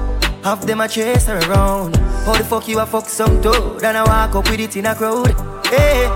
Half 0.47 0.65
them 0.65 0.81
I 0.81 0.87
chase 0.87 1.27
her 1.27 1.39
around. 1.51 1.97
How 2.25 2.35
the 2.35 2.45
fuck 2.45 2.69
you 2.69 2.79
a 2.79 2.87
fuck 2.87 3.09
some 3.09 3.43
toad? 3.43 3.83
And 3.83 3.97
I 3.99 4.05
walk 4.05 4.37
up 4.37 4.49
with 4.49 4.61
it 4.61 4.77
in 4.77 4.87
a 4.87 4.95
crowd. 4.95 5.35
Hey, 5.67 6.07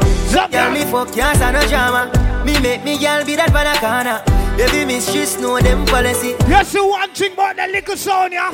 girl 0.53 0.71
me 0.71 0.85
fuck 0.85 1.13
can't 1.13 1.37
stand 1.37 1.57
no 1.57 1.67
drama. 1.67 2.45
Me 2.45 2.57
make 2.61 2.85
me 2.85 2.97
girl 2.97 3.25
be 3.25 3.35
that 3.35 3.51
banana. 3.53 4.23
Baby 4.57 4.85
mistress 4.85 5.37
know 5.41 5.59
them 5.59 5.85
policy. 5.85 6.37
Yes, 6.47 6.73
you 6.73 6.89
one 6.89 7.11
thing 7.11 7.33
about 7.33 7.57
the 7.57 7.67
little 7.67 7.97
Sonia. 7.97 8.51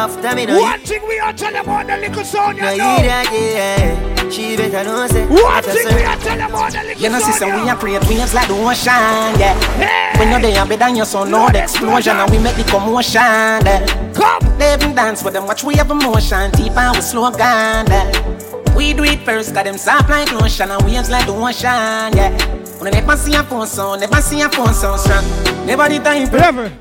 After 0.00 0.34
me 0.34 0.46
no 0.46 0.62
One 0.62 0.80
thing 0.80 1.06
we 1.06 1.18
are 1.18 1.34
tell 1.34 1.54
about 1.54 1.86
the 1.86 1.98
little 1.98 2.24
Sonia. 2.24 2.62
No, 2.62 2.68
No, 2.68 2.72
you 2.72 2.78
that 2.78 3.28
yeah. 3.30 4.17
She 4.30 4.56
better 4.56 4.84
know 4.84 5.06
say. 5.06 5.26
Better 5.26 5.72
thing 5.72 5.96
we 5.96 6.02
are 6.02 6.16
tell 6.16 6.40
about 6.40 6.72
the 6.72 6.82
little 6.84 7.02
You 7.02 7.10
know, 7.10 7.18
sister, 7.20 7.46
we 7.46 7.68
are 7.68 7.76
create 7.76 8.06
waves 8.08 8.34
like 8.34 8.48
the 8.48 8.54
ocean, 8.54 9.40
yeah. 9.40 10.18
When 10.18 10.30
you're 10.30 10.40
there, 10.40 10.64
better 10.64 10.76
than 10.76 10.96
your 10.96 11.06
son, 11.06 11.30
no 11.30 11.48
the 11.50 11.62
explosion, 11.62 12.16
and 12.16 12.30
we 12.30 12.38
make 12.38 12.56
the 12.56 12.64
commotion, 12.64 13.20
yeah. 13.20 14.12
Come, 14.12 14.58
they 14.58 14.74
even 14.74 14.94
dance 14.94 15.24
with 15.24 15.34
them, 15.34 15.46
watch 15.46 15.64
we 15.64 15.76
have 15.76 15.90
emotion, 15.90 16.50
deep 16.52 16.76
and 16.76 16.96
we 16.96 17.02
slow 17.02 17.30
down, 17.30 17.86
yeah. 17.86 18.76
We 18.76 18.92
do 18.92 19.04
it 19.04 19.20
first, 19.20 19.54
got 19.54 19.64
them 19.64 19.78
soft 19.78 20.08
like 20.10 20.30
lotion, 20.32 20.70
and 20.70 20.82
waves 20.84 21.10
like 21.10 21.26
the 21.26 21.32
ocean, 21.32 22.16
yeah. 22.16 22.58
When 22.78 22.92
they 22.92 23.00
never 23.00 23.16
see 23.16 23.34
a 23.34 23.42
phone 23.42 23.66
sound, 23.66 24.02
never 24.02 24.20
see 24.22 24.40
a 24.40 24.48
phone 24.48 24.72
sound 24.72 25.00
strong. 25.00 25.24
Never 25.66 25.88
the 25.88 25.98
time. 25.98 26.30
Never. 26.30 26.72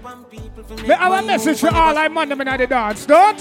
Me 0.70 0.90
have 0.90 1.24
a 1.24 1.26
message 1.26 1.60
for 1.62 1.74
all 1.74 1.98
I 1.98 2.10
man 2.10 2.28
them 2.30 2.42
in 2.42 2.58
the 2.58 2.68
dance, 2.68 3.06
don't? 3.06 3.40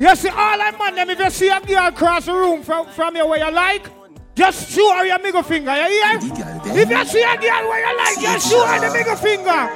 You 0.00 0.16
see, 0.16 0.28
all 0.28 0.60
I 0.60 0.74
man 0.76 0.94
them, 0.96 1.10
if 1.10 1.18
you 1.18 1.30
see 1.30 1.48
a 1.48 1.60
girl 1.60 1.92
cross 1.92 2.26
the 2.26 2.32
room 2.32 2.62
from, 2.62 2.86
from 2.88 3.14
you 3.14 3.26
where 3.28 3.38
you 3.46 3.54
like, 3.54 3.88
just 4.34 4.70
show 4.70 4.92
her 4.96 5.04
your 5.04 5.20
middle 5.20 5.42
finger, 5.44 5.70
you 5.76 5.88
hear? 5.88 6.18
If 6.18 6.90
you 6.90 7.04
see 7.04 7.22
a 7.22 7.36
girl 7.36 7.68
where 7.68 7.80
you 7.88 7.96
like, 7.96 8.20
just 8.20 8.50
show 8.50 8.66
her 8.66 8.80
the 8.80 8.92
middle 8.92 9.16
finger. 9.16 9.68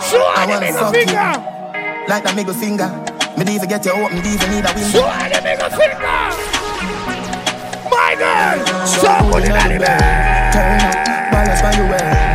Show 0.00 0.18
her 0.18 0.34
I 0.36 0.46
the 0.46 0.52
wanna 0.52 0.66
middle 0.66 0.86
you. 0.86 0.92
finger. 0.92 1.32
Like 2.08 2.24
that 2.24 2.34
middle 2.34 2.54
finger. 2.54 2.88
Me 3.36 3.54
even 3.54 3.68
get 3.68 3.84
you 3.84 3.92
open, 3.92 4.16
me 4.22 4.34
even 4.34 4.50
need 4.50 4.64
a 4.64 4.72
window. 4.72 4.88
Show 4.88 5.04
her 5.06 5.28
the 5.28 5.42
middle 5.42 5.68
finger. 5.68 6.26
My 7.90 8.14
girl, 8.16 8.86
so 8.86 9.12
good 9.30 9.44
in 9.44 9.52
the 9.52 9.84
bed. 9.84 10.52
Turn 10.52 10.80
up, 10.80 10.96
balance 11.30 11.60
by 11.60 11.76
your 11.76 11.90
way. 11.90 12.31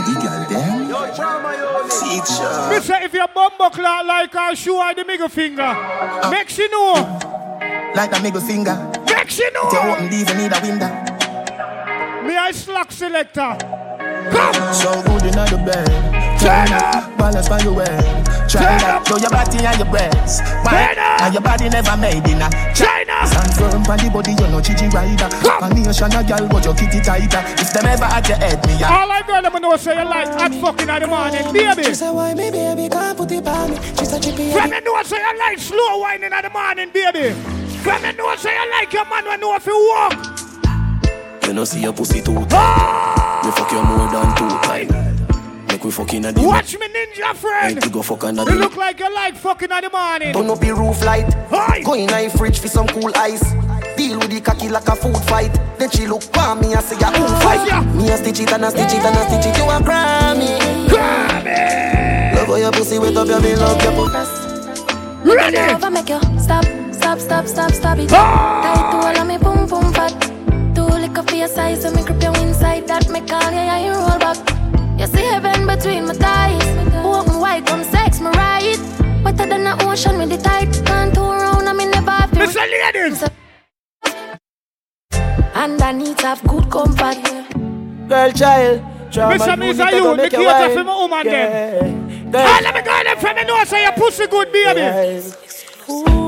The 0.00 0.14
girl 0.22 0.42
them. 0.48 0.88
Teacher. 1.90 2.54
Me 2.70 2.80
say 2.80 3.04
if 3.04 3.12
your 3.12 3.28
bum 3.28 3.52
buckler 3.58 4.02
like 4.04 4.32
her, 4.32 4.54
show 4.54 4.80
her 4.80 4.94
the 4.94 5.04
middle 5.04 5.28
finger. 5.28 5.74
Make 6.30 6.48
she 6.48 6.68
know. 6.68 6.94
Like 7.94 8.10
that 8.12 8.22
middle 8.22 8.40
finger. 8.40 8.76
Make 9.06 9.30
she 9.30 9.48
know. 9.50 9.70
You 9.72 9.78
open, 9.78 10.12
even 10.12 10.36
need 10.38 10.52
a 10.52 10.60
window. 10.62 10.88
Me 12.26 12.36
I 12.36 12.52
slack 12.52 12.92
selector. 12.92 13.56
So 14.72 15.02
good 15.02 15.24
in 15.24 15.32
the 15.32 15.58
bed. 15.66 16.19
Turn 16.40 16.72
up. 16.72 17.04
Balance 17.18 17.48
by 17.48 17.60
your 17.60 17.74
way. 17.74 17.84
Try 18.48 18.64
Turn 18.64 18.80
that. 18.80 19.04
up. 19.04 19.06
Show 19.06 19.18
your 19.20 19.28
body 19.28 19.60
and 19.60 19.76
your 19.76 19.88
breasts. 19.92 20.40
Turn 20.40 20.96
up. 20.96 21.20
And 21.20 21.34
your 21.36 21.44
body 21.44 21.68
never 21.68 21.96
made 22.00 22.24
in 22.24 22.40
a 22.40 22.48
China. 22.72 23.28
Stand 23.28 23.52
firm 23.60 23.84
on 23.84 23.98
the 24.00 24.08
body, 24.08 24.32
you 24.32 24.48
know 24.48 24.60
Gigi 24.64 24.88
rider. 24.88 25.28
A 25.60 25.68
nation 25.68 26.08
a 26.16 26.20
girl, 26.24 26.48
but 26.48 26.64
you 26.64 26.72
kitty 26.72 27.00
tighter. 27.04 27.44
If 27.60 27.76
them 27.76 27.84
ever 27.92 28.08
at 28.08 28.24
your 28.24 28.38
head, 28.40 28.56
me 28.64 28.80
a 28.80 28.88
All 28.88 29.12
I 29.12 29.20
girl 29.28 29.42
them 29.44 29.52
know 29.60 29.76
say 29.76 29.92
you 29.92 30.08
like 30.08 30.32
hot 30.32 30.54
fucking 30.56 30.88
in 30.88 31.00
the 31.04 31.06
morning, 31.06 31.44
baby. 31.52 31.84
She 31.84 31.94
said, 31.94 32.10
why 32.12 32.32
me, 32.32 32.48
baby, 32.50 32.88
can't 32.88 33.16
put 33.18 33.30
it 33.30 33.46
on 33.46 33.70
me. 33.70 33.76
She 34.00 34.04
said, 34.08 34.22
chippy, 34.24 34.48
From 34.50 34.72
you 34.72 34.80
know 34.80 34.96
say 35.04 35.20
you 35.20 35.38
like 35.38 35.58
slow 35.60 36.00
whining 36.00 36.32
in 36.32 36.40
the 36.40 36.48
morning, 36.50 36.88
baby. 36.88 37.36
From 37.84 38.00
you 38.00 38.12
know 38.16 38.32
say 38.40 38.56
you 38.56 38.66
like 38.80 38.88
your 38.92 39.04
man 39.12 39.28
when 39.28 39.40
know 39.44 39.54
if 39.60 39.66
you 39.68 39.76
walk. 39.92 40.16
You 41.46 41.52
know 41.52 41.64
see 41.68 41.82
your 41.84 41.92
pussy 41.92 42.22
too 42.24 42.32
tight. 42.48 42.56
Ah. 42.56 43.42
Me 43.44 43.50
fuck 43.52 43.70
you 43.72 43.82
more 43.84 44.08
than 44.08 44.28
two 44.36 44.48
times. 44.64 45.09
Make 45.80 45.86
we 45.86 45.92
fuck 45.92 46.12
in 46.12 46.26
a 46.26 46.30
the 46.30 46.42
Watch 46.42 46.78
me 46.78 46.88
ninja 46.88 47.34
friend. 47.34 47.76
Ain't 47.76 47.84
you 47.86 47.90
go 47.90 48.02
fuck 48.02 48.24
another 48.24 48.52
You 48.52 48.58
look 48.58 48.76
like 48.76 49.00
you 49.00 49.14
like 49.14 49.34
fucking 49.34 49.70
in 49.72 49.80
the 49.80 49.88
morning. 49.88 50.34
Turn 50.34 50.50
up 50.50 50.60
the 50.60 50.74
roof 50.74 51.02
light. 51.02 51.24
Go 51.82 51.94
in 51.94 52.10
a 52.10 52.28
fridge 52.28 52.58
for 52.58 52.68
some 52.68 52.86
cool 52.88 53.10
ice. 53.16 53.40
Deal 53.96 54.18
with 54.18 54.28
the 54.28 54.42
cocky 54.42 54.68
like 54.68 54.86
a 54.88 54.94
food 54.94 55.16
fight. 55.24 55.58
Then 55.78 55.88
she 55.88 56.06
look 56.06 56.20
for 56.20 56.54
me 56.56 56.74
and 56.74 56.84
say, 56.84 56.98
"Ya 57.00 57.10
who 57.10 57.24
fight?" 57.40 57.64
Me 57.96 58.10
a 58.10 58.16
stitch 58.18 58.40
it 58.40 58.52
and 58.52 58.66
a 58.66 58.70
stitch 58.70 58.92
it 58.92 59.02
and 59.02 59.16
a 59.16 59.22
stitch 59.24 59.46
it. 59.46 59.56
You 59.56 59.64
a 59.72 59.80
Grammy. 59.80 60.60
Grammy. 60.92 62.36
Love 62.36 62.48
how 62.48 62.56
your 62.56 62.72
pussy 62.72 62.98
wet 62.98 63.16
up 63.16 63.28
your 63.28 63.40
bill, 63.40 63.58
love 63.60 63.82
your 63.82 63.92
pussy. 63.96 65.34
Ready? 65.34 65.56
Over, 65.72 65.90
make 65.90 66.10
you 66.10 66.20
stop, 66.38 66.66
stop, 66.92 67.18
stop, 67.18 67.46
stop, 67.46 67.72
stop 67.72 67.98
it. 67.98 68.12
Ah! 68.12 68.60
Tight 68.64 68.90
to 68.90 68.96
all 69.06 69.18
of 69.22 69.26
me, 69.26 69.38
boom, 69.38 69.66
boom, 69.66 69.94
fat. 69.94 70.12
Two 70.74 70.84
liquor 70.84 71.22
for 71.22 71.36
your 71.36 71.48
size, 71.48 71.80
so 71.80 71.90
me 71.90 72.02
grip 72.02 72.22
you 72.22 72.34
inside. 72.42 72.86
That 72.86 73.08
make 73.08 73.32
all 73.32 73.50
your 73.50 73.60
eye 73.60 73.88
roll 73.88 74.18
back. 74.18 74.36
You 75.00 75.06
see 75.06 75.24
heaven 75.24 75.59
between 75.74 76.06
my 76.06 76.14
thighs. 76.14 76.66
Walk 77.04 77.26
me 77.28 77.36
white, 77.36 77.66
come 77.66 77.84
sex 77.84 78.20
me 78.20 78.30
right. 78.30 78.78
Wetter 79.24 79.46
than 79.46 79.64
the 79.64 79.74
ocean 79.86 80.18
with 80.18 80.30
the 80.30 80.38
tide. 80.38 80.72
Can't 80.86 81.14
turn 81.14 81.40
around, 81.40 81.68
I 81.68 81.72
me 81.72 81.86
never 81.86 82.10
have 82.10 82.30
to. 82.32 82.38
Mr. 82.38 82.64
Ladies. 82.74 83.24
Underneath 85.54 86.20
have 86.20 86.42
good 86.44 86.70
comfort. 86.70 87.18
Girl, 88.08 88.32
child. 88.32 88.80
Mr. 89.10 89.54
Mr. 89.58 89.92
You, 89.92 90.16
me 90.16 90.28
cater 90.28 90.74
for 90.74 90.84
my 90.84 90.96
woman 90.96 91.26
then. 91.26 92.34
All 92.34 92.42
ah, 92.46 92.68
of 92.68 92.74
me 92.74 92.82
girl 92.82 93.04
them 93.04 93.18
from 93.18 93.36
me 93.36 93.44
know 93.44 93.64
say 93.64 93.82
your 93.82 93.92
pussy 93.92 94.26
good, 94.28 94.52
baby. 94.52 94.80
All 94.80 94.86
I 94.86 96.12
girl 96.12 96.19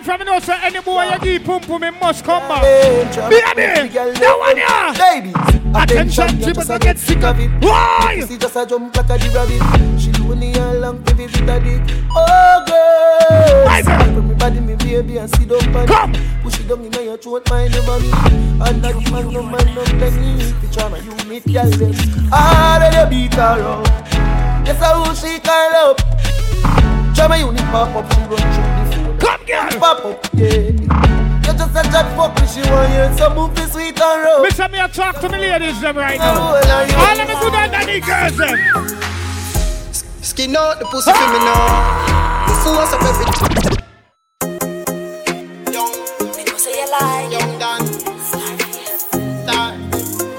them 0.00 0.18
from 0.18 0.20
me 0.20 0.32
know 0.32 0.38
say 0.40 0.56
any 0.62 0.80
boy 0.80 1.04
you 1.04 1.18
give 1.20 1.44
pum 1.44 1.60
pum, 1.62 1.82
he 1.82 1.90
must 1.90 2.24
come 2.24 2.42
back. 2.48 2.62
Baby, 2.62 4.20
no 4.20 4.38
one 4.38 4.56
here. 4.56 4.92
Ladies, 4.98 5.34
Attention, 5.74 6.40
you 6.40 6.46
people 6.46 6.64
don't 6.64 6.82
get 6.82 6.98
sick 6.98 7.22
of 7.22 7.38
it. 7.38 7.50
Why? 7.62 8.24
She 8.26 8.38
just 8.38 8.56
a 8.56 8.66
jump 8.66 8.96
like 8.96 9.10
a 9.10 9.18
the 9.18 9.28
rabbit. 9.34 10.00
She 10.00 10.12
lonely 10.12 10.52
and 10.52 10.80
long 10.80 11.04
to 11.04 11.14
visit 11.14 11.42
a 11.42 11.60
dick. 11.60 11.96
Oh 12.14 12.64
girl, 12.66 13.64
My 13.66 13.82
girl. 13.82 13.98
Slap 14.00 14.24
me 14.24 14.34
body, 14.34 14.60
me 14.60 14.76
baby, 14.76 15.18
and 15.18 15.30
sit 15.30 15.50
up 15.52 15.62
and 15.62 15.88
Come. 15.88 16.12
push 16.42 16.60
it 16.60 16.68
down 16.68 16.84
in 16.84 16.92
your 16.92 17.16
throat, 17.18 17.48
my 17.50 17.68
never 17.68 18.00
me. 18.00 18.10
And 18.66 18.82
that 18.82 19.10
man, 19.10 19.32
no 19.32 19.42
man, 19.42 19.74
no 19.74 19.84
penny. 19.84 20.52
The 20.60 20.68
trauma 20.72 20.98
you 20.98 21.28
meet, 21.28 21.44
girl, 21.46 21.70
them. 21.70 21.94
All 22.32 22.82
of 22.82 22.92
the 22.92 23.06
beat 23.10 23.34
her 23.34 23.62
up. 23.62 23.86
I 24.82 24.96
will 24.96 25.14
shake 25.14 25.46
her 25.46 25.90
up. 25.90 25.98
Trauma 27.14 27.36
unit 27.36 27.60
pop 27.64 27.94
up, 27.94 28.12
she 28.12 28.20
run 28.20 28.54
through. 28.54 28.79
Come, 29.20 29.44
girl. 29.46 29.68
Pop 29.78 30.04
up, 30.04 30.26
yeah. 30.34 30.70
You 31.44 31.52
just 31.56 31.76
a 31.76 31.82
chat 31.92 32.06
fuck 32.16 32.34
me, 32.40 32.46
she 32.46 32.60
want 32.70 32.90
you 32.92 33.06
some 33.18 33.34
movie 33.34 33.66
sweet 33.70 34.00
and 34.00 34.22
rough. 34.24 34.42
Mr. 34.46 34.66
Me 34.70 34.78
I 34.80 34.86
talk 34.88 35.20
to 35.20 35.28
me 35.28 35.38
ladies 35.38 35.80
them 35.80 35.96
right 35.96 36.18
now. 36.18 36.34
How 36.34 36.56
old? 36.56 36.66
All 36.66 37.20
of 37.20 37.26
me 37.28 37.34
good 37.40 37.54
underneath 37.54 38.06
girls 38.06 38.36
them. 38.36 38.58
Skin 40.22 40.56
out 40.56 40.78
the 40.78 40.84
pussy 40.86 41.12
for 41.12 41.28
me 41.32 41.38
now. 41.38 42.46
The 42.46 42.54
force 42.64 42.92
of 42.94 43.02
everything. 43.02 43.34
Say 46.56 46.74
you 46.80 46.88
like 46.90 47.32
Young 47.32 47.58
Dan. 47.58 47.86
Star. 49.42 49.70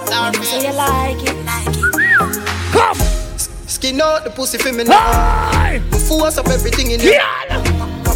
Star. 0.05 0.33
Say 0.43 0.61
you 0.67 0.73
like 0.73 1.21
it. 1.23 1.35
Like 1.45 1.77
it. 1.77 1.83
Come. 2.71 2.99
Skin 3.67 4.01
out 4.01 4.23
the 4.23 4.29
pussy 4.29 4.57
for 4.57 4.71
me 4.71 4.83
now. 4.83 5.79
The 5.89 5.97
force 5.97 6.37
of 6.37 6.47
everything 6.47 6.91
in 6.91 6.99
you. 6.99 7.19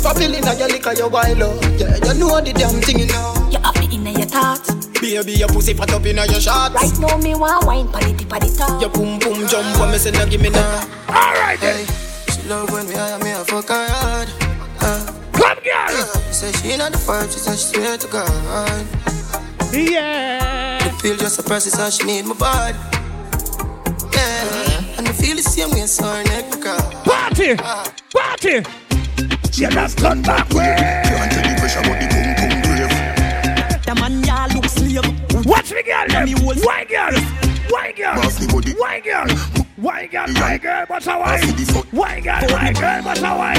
Pop 0.05 0.17
a 0.17 0.19
pill 0.19 0.35
in 0.35 0.59
your 0.59 0.67
liquor, 0.67 0.93
you 0.93 1.07
wild 1.07 1.41
up. 1.41 1.63
Yeah, 1.81 1.97
you 1.97 2.13
know 2.19 2.39
the 2.39 2.53
damn 2.53 2.79
thing 2.81 2.99
you 2.99 3.07
know. 3.07 3.49
You 3.49 3.57
have 3.57 3.75
it 3.81 3.91
in 3.91 4.05
your 4.05 4.29
thoughts. 4.29 4.69
Baby, 5.01 5.33
your 5.33 5.47
pussy 5.47 5.73
fat 5.73 5.91
up 5.93 6.05
in 6.05 6.17
your 6.17 6.27
shorts. 6.27 6.75
Right 6.77 6.99
now, 6.99 7.17
me 7.17 7.33
want 7.33 7.65
wine, 7.65 7.87
pa 7.87 7.97
the 7.97 8.13
tip 8.13 8.31
of 8.31 8.39
the 8.39 8.53
top. 8.55 8.79
Your 8.79 8.91
boom 8.91 9.17
boom 9.17 9.47
jump 9.47 9.65
when 9.79 9.89
me 9.91 9.97
say 9.97 10.11
no 10.11 10.27
give 10.27 10.41
me 10.41 10.49
now. 10.49 10.85
Alright 11.09 11.59
then. 11.59 11.87
She 12.29 12.47
love 12.47 12.71
when 12.71 12.87
me 12.87 12.93
hire 12.93 13.17
me 13.17 13.31
a 13.31 13.43
fuck 13.45 13.67
her 13.69 13.87
hard. 13.89 14.29
Uh, 14.79 15.11
Come 15.33 15.57
girl. 15.65 16.05
Say 16.31 16.51
she 16.53 16.77
not 16.77 16.91
the 16.91 16.99
vibe, 16.99 17.33
she 17.33 17.39
said 17.39 17.57
she 17.57 17.73
swear 17.73 17.97
to 17.97 18.07
God. 18.07 18.85
Yeah. 19.73 20.87
The 20.87 20.93
feel 21.01 21.17
just 21.17 21.39
a 21.39 21.43
process 21.43 21.73
how 21.79 21.89
she 21.89 22.05
need 22.05 22.25
my 22.25 22.35
body. 22.35 22.77
Yeah. 24.13 24.97
And 24.99 25.07
I 25.07 25.11
feel 25.13 25.35
the 25.35 25.41
same 25.41 25.71
way, 25.71 25.87
so 25.87 26.05
her 26.05 26.23
neck 26.25 26.51
the 26.51 26.57
car. 26.61 26.77
Party. 27.03 27.55
Party. 28.13 28.84
You 29.57 29.69
just 29.69 29.97
turn 29.97 30.21
back 30.21 30.49
way. 30.49 30.75
Can't 31.05 31.31
tell 31.31 31.41
the 31.41 31.55
pressure, 31.57 31.81
but 31.87 31.97
the 32.01 32.07
boom 32.11 32.35
boom 32.35 32.61
brave. 32.61 33.85
The 33.85 33.95
man 33.95 34.21
ya 34.25 34.47
look 34.53 34.65
slave. 34.65 35.45
Watch 35.45 35.71
me, 35.71 35.81
girl. 35.81 36.07
them. 36.09 36.27
Why, 36.61 36.83
girl? 36.83 37.17
Why, 37.69 37.93
girl? 37.93 38.15
Boss 38.15 38.37
the 38.37 38.51
body. 38.51 38.73
Why, 38.73 38.99
girl? 38.99 39.27
Why, 39.77 40.07
girl? 40.07 40.27
My 40.27 40.57
girl, 40.57 40.85
what's 40.87 41.07
a 41.07 41.17
wine? 41.17 41.41
Why, 41.91 42.19
girl? 42.19 42.41
My 42.51 42.73
girl, 42.73 43.01
what's 43.03 43.21
a 43.21 43.37
wine? 43.37 43.57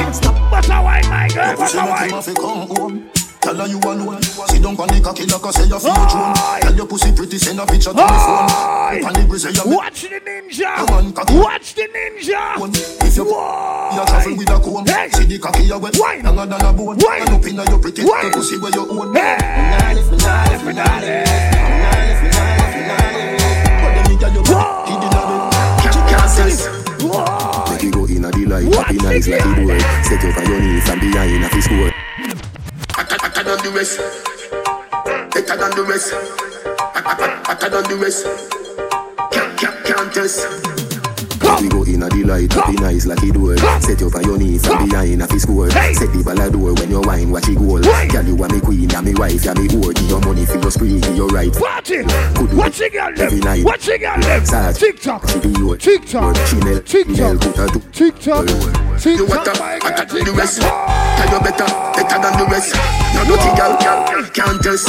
What's 0.51 0.69
a 0.69 0.83
wine, 0.83 1.09
my 1.09 1.29
girl? 1.29 1.57
What's 1.57 1.75
a 1.75 2.77
wine? 2.77 3.26
Come 3.41 3.57
home. 3.57 3.57
Tell 3.57 3.57
her 3.57 3.67
you 3.67 3.79
alone. 3.81 4.23
Sit 4.23 4.63
down 4.63 4.77
on 4.77 4.89
the 4.89 5.01
cocky 5.03 5.27
like 5.27 5.45
I 5.45 5.51
say 5.51 5.67
you 5.67 5.79
feel 5.79 5.95
drone. 5.95 6.35
Tell 6.61 6.75
your 6.75 6.87
pussy 6.87 7.13
pretty, 7.13 7.39
send 7.39 7.61
a 7.61 7.67
picture 7.67 7.91
to 7.91 7.97
the 7.97 8.07
phone. 8.07 8.47
Look 8.97 9.07
on 9.07 9.13
the 9.13 9.27
grizzly, 9.29 9.53
you 9.53 9.77
Watch 9.77 10.03
the 10.03 10.21
ninja. 10.21 10.71
Watch 11.43 11.75
the 11.75 11.89
ninja. 11.89 12.41
If 13.05 13.17
you 13.17 13.25
you 13.27 14.05
travel 14.07 14.37
with 14.37 14.51
a 14.51 14.59
comb, 14.61 14.87
see 14.87 15.25
the 15.27 15.39
cocky 15.39 15.65
you 15.65 15.79
wet, 15.79 15.97
Wine. 15.99 16.23
longer 16.23 16.47
than 16.47 16.65
a 16.65 16.73
bone. 16.73 16.99
Wine. 17.01 17.23
And 17.23 17.31
up 17.31 17.47
inna 17.47 17.65
your 17.71 17.79
pretty, 17.79 18.05
Wine. 18.05 18.31
the 18.31 18.37
pussy 18.37 18.59
where 18.59 18.73
you 18.73 18.85
own. 18.89 19.15
Hey. 19.15 19.37
Nah 19.41 19.93
lift 19.93 20.11
me, 20.11 20.19
nah 20.19 20.51
me, 20.51 20.73
me. 20.73 20.73
Me. 20.73 21.23
But 23.83 23.93
nigga 24.07 24.29
you. 24.35 24.43
Make 27.71 27.83
you 27.83 27.91
go 27.91 28.07
happy 28.07 28.45
like. 28.47 29.25
Set 30.05 30.25
up 30.25 30.37
on 30.37 30.47
your 30.47 30.61
knee 30.61 30.81
from 30.81 30.99
behind 31.01 31.45
a 31.45 31.49
fist 31.49 31.67
score. 31.67 31.96
Than 33.47 33.63
the 33.63 33.71
rest. 33.71 33.99
Better 35.33 35.57
than 35.57 35.71
the 35.77 35.85
rest. 35.85 36.13
Hotter 37.47 37.69
than 37.71 37.85
the 37.85 37.97
rest. 38.03 38.27
Can't 39.31 39.57
can't 39.57 39.85
can't 39.87 40.13
test. 40.13 40.67
You 41.63 41.71
go 41.71 41.85
in 41.85 42.03
a 42.03 42.09
delight, 42.09 42.53
happy 42.53 42.73
nice 42.73 43.07
like 43.07 43.23
it 43.23 43.37
would. 43.37 43.61
Set 43.81 44.01
you 44.01 44.11
on 44.11 44.25
your 44.25 44.37
knee 44.37 44.59
from 44.59 44.89
behind 44.89 45.23
a 45.23 45.29
fist 45.29 45.47
score. 45.47 45.71
Set 45.71 46.11
the 46.11 46.23
ball 46.27 46.41
a 46.41 46.51
door 46.51 46.75
when 46.75 46.91
you 46.91 47.01
wine, 47.03 47.31
watch 47.31 47.49
it 47.49 47.55
goal. 47.55 47.79
Girl, 47.79 48.27
you 48.27 48.43
are 48.43 48.49
me 48.49 48.59
queen, 48.59 48.93
and 48.93 49.07
me 49.07 49.15
wife, 49.15 49.47
and 49.47 49.59
me 49.63 49.69
whore. 49.69 49.95
Give 49.95 50.11
your 50.11 50.21
money 50.27 50.45
for 50.45 50.59
your 50.59 50.71
spree, 50.73 50.99
give 50.99 51.17
your 51.17 51.29
right. 51.29 51.53
Party. 51.55 52.03
Could 52.35 52.51
do 52.51 52.57
Watch 52.57 52.81
it, 52.81 52.95
girl. 52.95 53.15
every 53.15 53.39
night. 53.39 53.63
Watch 53.63 53.87
it, 53.87 54.01
girl. 54.01 54.45
Sarge, 54.45 54.77
TikTok. 54.77 55.23
CPO, 55.23 55.79
TikTok. 55.79 56.35
Chanel, 56.51 56.83
her 56.83 57.69
to 57.71 57.81
TikTok. 57.95 58.51
You 58.51 58.59
TikTok, 58.99 59.59
my 59.61 59.79
girl. 59.79 59.93
hotter 59.95 60.19
than 60.19 60.25
the 60.27 60.35
rest. 60.35 60.61
Tell 60.61 61.31
you 61.31 61.41
better, 61.47 61.63
better 61.63 61.86
than 62.31 62.39
the 62.39 62.47
rest. 62.51 62.75
No 63.15 63.23
dirty 63.25 63.51
girl, 63.57 63.77
girl, 63.79 64.25
can't 64.35 64.63
test. 64.63 64.89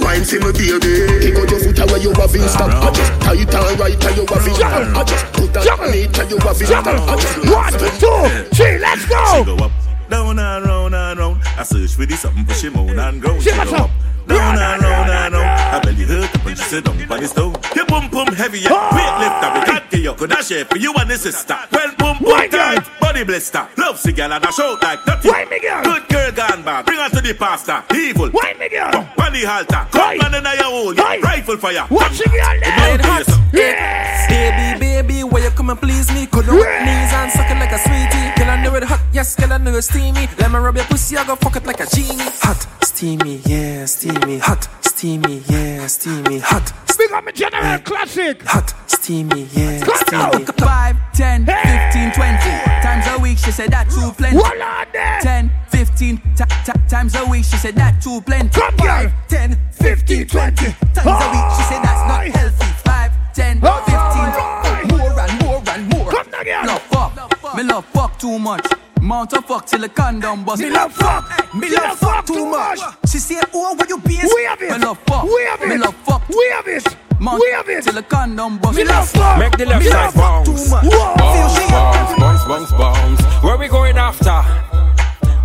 Wine 0.00 0.22
for 0.24 0.36
me 0.38 0.52
baby 0.52 1.10
Kick 1.20 1.36
out 1.36 1.50
your 1.50 1.58
foot 1.58 1.78
away 1.80 1.98
you 2.00 2.12
have 2.14 2.32
in 2.32 2.48
stop 2.48 2.70
I 2.70 2.92
just 2.94 3.12
tight 3.20 3.52
and 3.52 3.80
right 3.80 4.04
and 4.06 4.16
you 4.16 4.24
have 4.30 4.46
in 4.46 4.54
stop 4.54 4.96
I 4.96 5.04
just 5.04 5.26
put 5.34 5.52
that 5.52 5.68
on 5.74 5.92
it 5.92 6.18
and 6.18 6.30
you 6.30 6.38
have 6.38 6.60
in 6.60 6.66
stop 6.68 6.86
One, 6.86 7.72
two, 7.98 8.54
three, 8.54 8.78
let's 8.78 9.02
She 9.02 9.08
go. 9.08 9.56
go 9.56 9.64
up, 9.64 9.72
down 10.08 10.38
and 10.38 10.64
round 10.64 10.94
and 10.94 11.18
round. 11.18 11.42
I 11.58 11.64
search 11.64 11.94
for 11.96 12.06
the 12.06 12.14
something 12.14 12.44
for 12.46 12.54
she 12.54 12.70
moan 12.70 12.96
and 12.96 13.20
groan. 13.20 13.40
She 13.40 13.50
She 13.50 13.56
go 13.56 13.62
up, 13.62 13.72
up. 13.72 13.90
down 14.28 14.56
and 14.56 14.82
round 14.82 15.10
and 15.10 15.34
round. 15.34 15.57
Her 15.78 15.84
belly 15.84 16.04
hurt 16.04 16.34
up 16.34 16.44
when 16.44 16.56
she 16.56 16.62
sit 16.64 16.84
down 16.84 16.98
on 17.12 17.20
the 17.20 17.28
stone. 17.28 17.54
Your 17.76 17.86
boom 17.86 18.10
boom 18.10 18.26
heavy, 18.34 18.58
yeah. 18.60 18.74
Weight 18.90 19.14
lifter, 19.22 19.48
we 19.54 19.60
can't 19.64 19.90
get 19.90 20.00
you. 20.00 20.14
Could 20.14 20.32
I 20.32 20.40
share 20.40 20.64
for 20.64 20.76
you 20.76 20.92
and 20.94 21.08
the 21.08 21.16
sister? 21.16 21.56
Well, 21.70 21.94
boom 21.98 22.16
Why, 22.18 22.48
boom 22.48 22.50
girl? 22.50 22.74
tight, 22.74 23.00
body 23.00 23.22
blister. 23.24 23.68
Love 23.76 23.96
cigar 23.98 24.32
and 24.32 24.44
a 24.44 24.50
shout 24.52 24.82
like 24.82 25.06
nothing. 25.06 25.30
Why, 25.30 25.44
me 25.44 25.60
girl? 25.60 25.82
Good 25.84 26.08
girl 26.08 26.32
gone 26.32 26.62
bad. 26.64 26.84
Bring 26.86 26.98
her 26.98 27.08
to 27.10 27.20
the 27.20 27.34
pastor. 27.34 27.84
Evil. 27.94 28.30
Why, 28.30 28.54
me 28.58 28.68
girl? 28.68 28.90
Bump 28.90 29.18
on 29.20 29.32
the 29.32 29.44
halter. 29.46 29.86
Come 29.92 30.20
on 30.20 30.34
in 30.34 30.42
your 30.42 30.64
hole. 30.64 30.94
Why? 30.96 31.20
Rifle 31.22 31.56
fire. 31.58 31.86
Watch 31.90 32.20
it, 32.20 32.26
girl. 32.26 32.58
Blade 32.58 33.00
hot. 33.00 33.26
Yeah. 33.52 34.26
Baby, 34.28 34.80
baby, 34.80 35.24
where 35.24 35.44
you 35.44 35.50
come 35.50 35.70
and 35.70 35.80
please 35.80 36.10
me? 36.12 36.26
Could 36.26 36.46
you 36.46 36.56
wet 36.58 36.82
knees 36.84 37.12
and 37.14 37.30
suck 37.30 37.50
it 37.50 37.54
like 37.54 37.72
a 37.72 37.78
sweetie? 37.78 38.34
Girl, 38.36 38.50
I 38.50 38.62
know 38.62 38.74
it 38.74 38.82
hot, 38.84 39.00
yes, 39.12 39.34
girl, 39.36 39.52
I 39.52 39.58
know 39.58 39.74
it 39.74 39.82
steamy. 39.82 40.28
Let 40.38 40.50
me 40.50 40.58
rub 40.58 40.76
your 40.76 40.84
pussy, 40.84 41.16
I 41.16 41.24
go 41.24 41.34
fuck 41.36 41.56
it 41.56 41.64
like 41.64 41.80
a 41.80 41.86
genie. 41.86 42.28
Hot, 42.42 42.66
steamy, 42.84 43.36
yeah, 43.46 43.86
steamy. 43.86 44.38
Hot, 44.38 44.68
steamy, 44.82 45.42
yeah, 45.48 45.67
steamy. 45.86 46.38
Hot, 46.40 46.72
Big 46.98 47.12
up 47.12 47.24
my 47.24 47.30
general 47.32 47.78
classic. 47.80 48.42
hot, 48.42 48.74
steamy, 48.90 49.44
yeah, 49.52 49.78
Come 49.84 49.94
now. 50.10 50.30
steamy. 50.32 50.46
5, 50.46 50.96
10, 51.12 51.46
15, 51.46 52.12
20 52.12 52.38
times 52.82 53.06
a 53.06 53.18
week. 53.22 53.38
She 53.38 53.50
said 53.52 53.70
that 53.70 53.88
too 53.90 54.10
plenty. 54.16 54.36
Hold 54.38 54.60
on 54.60 54.86
there. 54.92 55.20
10, 55.22 55.50
15 55.70 56.20
ta- 56.36 56.46
ta- 56.66 56.72
times 56.88 57.14
a 57.14 57.24
week. 57.26 57.44
She 57.44 57.56
said 57.56 57.76
that 57.76 58.02
too 58.02 58.20
plenty. 58.22 58.48
Come, 58.60 58.76
girl. 58.76 59.08
5, 59.08 59.28
10, 59.28 59.58
15, 59.72 60.26
20 60.26 60.56
times 60.66 61.06
a 61.06 61.28
week. 61.30 61.48
She 61.56 61.62
said 61.70 61.82
that's 61.86 62.04
not 62.10 62.26
healthy. 62.26 62.66
5, 62.84 63.12
10, 63.34 63.60
15. 63.60 64.98
More 64.98 65.20
and 65.20 65.42
more 65.44 65.62
and 65.70 65.88
more. 65.94 66.10
Come 66.10 66.30
now, 66.32 66.42
girl. 66.42 66.66
Love 66.66 66.82
fuck. 66.82 67.56
Me 67.56 67.62
love 67.62 67.84
fuck 67.86 68.18
too 68.18 68.38
much. 68.38 68.66
Mount 69.08 69.32
of 69.32 69.44
fuck 69.46 69.64
till 69.64 69.80
the 69.80 69.88
condom 69.88 70.44
bust. 70.44 70.60
Me 70.62 70.68
love 70.68 70.92
fuck. 70.92 71.24
Me 71.54 71.60
Me 71.70 71.74
love 71.76 71.84
love 71.84 71.98
fuck 71.98 72.16
fuck 72.16 72.26
too 72.26 72.34
too 72.34 72.46
much. 72.50 72.78
much. 72.78 72.94
She 73.10 73.18
said, 73.18 73.44
oh, 73.54 73.74
where 73.74 73.88
you 73.88 73.98
been? 74.00 74.28
We 74.36 74.44
have 74.44 74.60
it. 74.60 74.70
Me 74.72 74.78
love 74.84 74.98
fuck. 75.06 75.24
We 75.24 75.42
have 75.44 75.60
Me 75.60 75.74
it. 75.76 75.80
love 75.80 75.94
fuck. 76.04 76.28
We 76.28 76.46
have 76.54 76.68
it. 76.68 76.96
Mount 77.18 77.40
We 77.42 77.50
have 77.52 77.68
it. 77.70 77.84
till 77.84 77.94
the 77.94 78.02
condom 78.02 78.58
bust. 78.58 78.76
Me 78.76 78.84
love 78.84 79.08
fuck. 79.08 79.38
Make 79.38 79.56
the 79.56 79.64
left 79.64 79.84
Me 79.84 79.90
side 79.90 80.14
bounce. 80.14 80.46
too 80.48 80.70
much. 80.70 80.84
Whoa. 80.84 81.14
Bounce, 81.16 81.70
bounce, 81.70 82.18
bounce, 82.20 82.44
bounce, 82.44 82.72
bounce. 82.72 83.22
Where 83.42 83.56
we 83.56 83.68
going 83.68 83.96
after? 83.96 84.42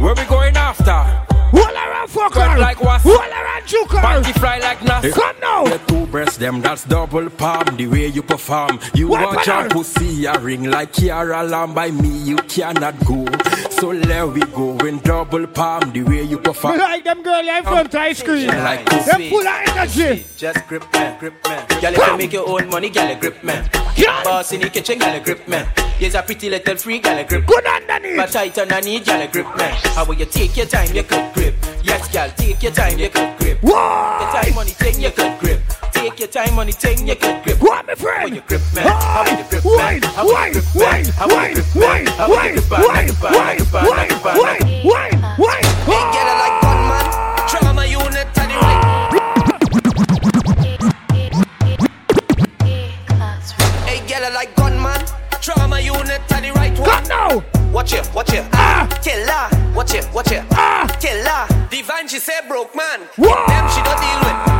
Where 0.03 0.13
we 0.13 0.25
going 0.25 0.57
after? 0.57 1.32
All 1.53 1.59
around 1.59 2.09
fuck 2.09 2.33
Cut 2.33 2.51
her. 2.51 2.59
like 2.59 2.81
what? 2.81 3.05
All 3.05 3.13
around 3.19 3.67
juke 3.67 3.91
her. 3.91 3.97
Panty 3.99 4.33
fly 4.39 4.57
like 4.59 4.81
nas. 4.83 5.13
Come 5.13 5.35
now. 5.41 5.63
The 5.65 5.77
two 5.87 6.05
breasts, 6.07 6.37
them 6.37 6.61
that's 6.61 6.83
double 6.85 7.29
palm. 7.29 7.77
The 7.77 7.87
way 7.87 8.07
you 8.07 8.23
perform, 8.23 8.79
you 8.93 9.07
What 9.07 9.25
want 9.35 9.45
your 9.45 9.69
pussy 9.69 10.25
a 10.25 10.37
ring 10.39 10.63
like 10.69 10.93
Kiara 10.93 11.47
Lamb 11.49 11.73
by 11.73 11.91
me. 11.91 12.09
You 12.09 12.37
cannot 12.37 12.95
go. 13.05 13.25
So 13.83 13.91
there 13.91 14.25
we 14.25 14.39
go 14.39 14.77
in 14.87 14.99
double 14.99 15.45
palm. 15.45 15.91
The 15.91 16.03
way 16.03 16.23
you 16.23 16.37
perform. 16.37 16.77
like 16.77 17.03
them 17.03 17.21
girl 17.21 17.45
in 17.45 17.63
front 17.63 17.91
the 17.91 17.99
ice 17.99 18.23
cream. 18.23 18.47
Like 18.47 18.85
Them 18.85 19.29
full 19.29 19.45
of 19.45 19.67
energy. 19.67 20.25
Just 20.37 20.65
grip 20.69 20.85
man, 20.93 21.19
grip 21.19 21.33
man. 21.43 21.67
Girl, 21.67 21.91
if 21.91 22.07
you 22.07 22.17
make 22.17 22.31
your 22.31 22.47
own 22.47 22.69
money, 22.69 22.89
girl, 22.89 23.13
grip 23.19 23.43
man. 23.43 23.69
Get 23.97 24.23
boss 24.23 24.53
in 24.53 24.61
the 24.61 24.69
kitchen, 24.69 24.99
girl, 24.99 25.19
grip 25.19 25.45
man. 25.49 25.67
Here's 25.97 26.15
a 26.15 26.21
pretty 26.21 26.49
little 26.49 26.77
free, 26.77 26.99
girl, 26.99 27.21
grip. 27.25 27.45
Good 27.45 27.65
underneath. 27.65 28.15
But 28.15 28.29
tight 28.31 28.57
underneath, 28.57 29.05
girl, 29.05 29.27
grip 29.27 29.57
man. 29.57 29.75
How 29.95 30.05
will 30.05 30.15
you 30.15 30.27
take 30.27 30.55
your 30.55 30.65
time, 30.65 30.95
you 30.95 31.03
could 31.03 31.33
grip. 31.33 31.53
Yes, 31.83 32.07
girl, 32.07 32.31
take 32.37 32.63
your 32.63 32.71
time, 32.71 32.97
you 32.97 33.09
could 33.09 33.37
grip. 33.37 33.57
Why? 33.61 34.19
Your 34.21 34.43
time, 34.43 34.55
money, 34.55 34.71
thing, 34.71 35.01
you 35.01 35.11
could 35.11 35.37
grip. 35.39 35.59
Take 36.13 36.19
your 36.35 36.43
time, 36.45 36.53
money, 36.53 36.71
thing, 36.71 37.07
you 37.07 37.15
could 37.15 37.43
grip. 37.43 37.59
What, 37.59 37.87
my 37.87 37.93
How 37.93 37.95
friend? 37.95 38.35
you 38.35 38.41
grip, 38.41 38.61
man? 38.75 38.85
How 38.85 39.25
you 39.25 39.43
grip, 39.49 39.65
man? 39.65 40.03
How 40.03 40.45
you 40.45 40.53
grip, 40.53 40.75
man? 40.75 41.05
How 41.17 41.25
you 41.41 41.55
grip, 41.55 41.73
man? 41.73 42.05
How 42.05 42.27
you 42.29 42.53
grip, 42.53 42.69
man? 42.69 42.69
wine, 42.69 42.69
Grip, 42.69 42.69
man, 42.69 42.79
wine, 42.85 43.07
grip, 43.07 43.23
man, 43.23 43.33
wine, 43.33 43.57
grip, 43.57 44.23
man, 44.23 44.37
wine, 44.85 45.17
wine. 45.39 45.65
Get 46.13 46.29
her 46.29 46.37
like 46.37 46.61
gunman. 46.61 47.05
Trauma 47.49 47.85
unit, 47.87 48.27
tell 48.35 48.45
you 48.47 48.59
right. 48.61 48.83
Hey, 53.87 54.05
get 54.07 54.21
her 54.21 54.33
like 54.35 54.55
gunman. 54.55 55.01
Trauma 55.41 55.79
unit, 55.79 56.21
tell 56.27 56.41
the 56.41 56.51
right 56.51 56.77
one. 56.77 56.89
Come 56.91 57.07
now. 57.07 57.43
Watch 57.71 57.93
it, 57.93 58.07
watch 58.13 58.31
it. 58.33 58.45
Ah. 58.53 58.87
Killer. 59.01 59.73
Watch 59.73 59.95
it, 59.95 60.07
watch 60.13 60.31
it. 60.31 60.45
Ah. 60.51 60.85
Killer. 61.01 61.47
Divine, 61.71 62.07
she 62.07 62.19
say 62.19 62.39
broke 62.47 62.75
man. 62.75 62.99
Whoa. 63.17 63.33
Them 63.47 63.67
she 63.71 63.81
don't 63.81 63.99
deal 63.99 64.19
with. 64.45 64.52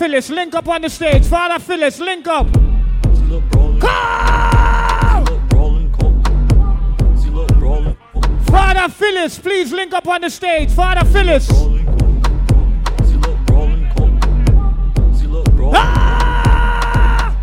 Phyllis, 0.00 0.30
link 0.30 0.54
up 0.54 0.66
on 0.66 0.80
the 0.80 0.88
stage. 0.88 1.26
Father 1.26 1.62
Phyllis, 1.62 1.98
link 2.00 2.26
up. 2.26 2.46
Father 8.46 8.88
Phyllis, 8.88 9.38
please 9.38 9.72
link 9.72 9.92
up 9.92 10.08
on 10.08 10.22
the 10.22 10.30
stage. 10.30 10.70
Father 10.70 11.04
Phyllis. 11.04 11.50
Ah! 15.74 17.36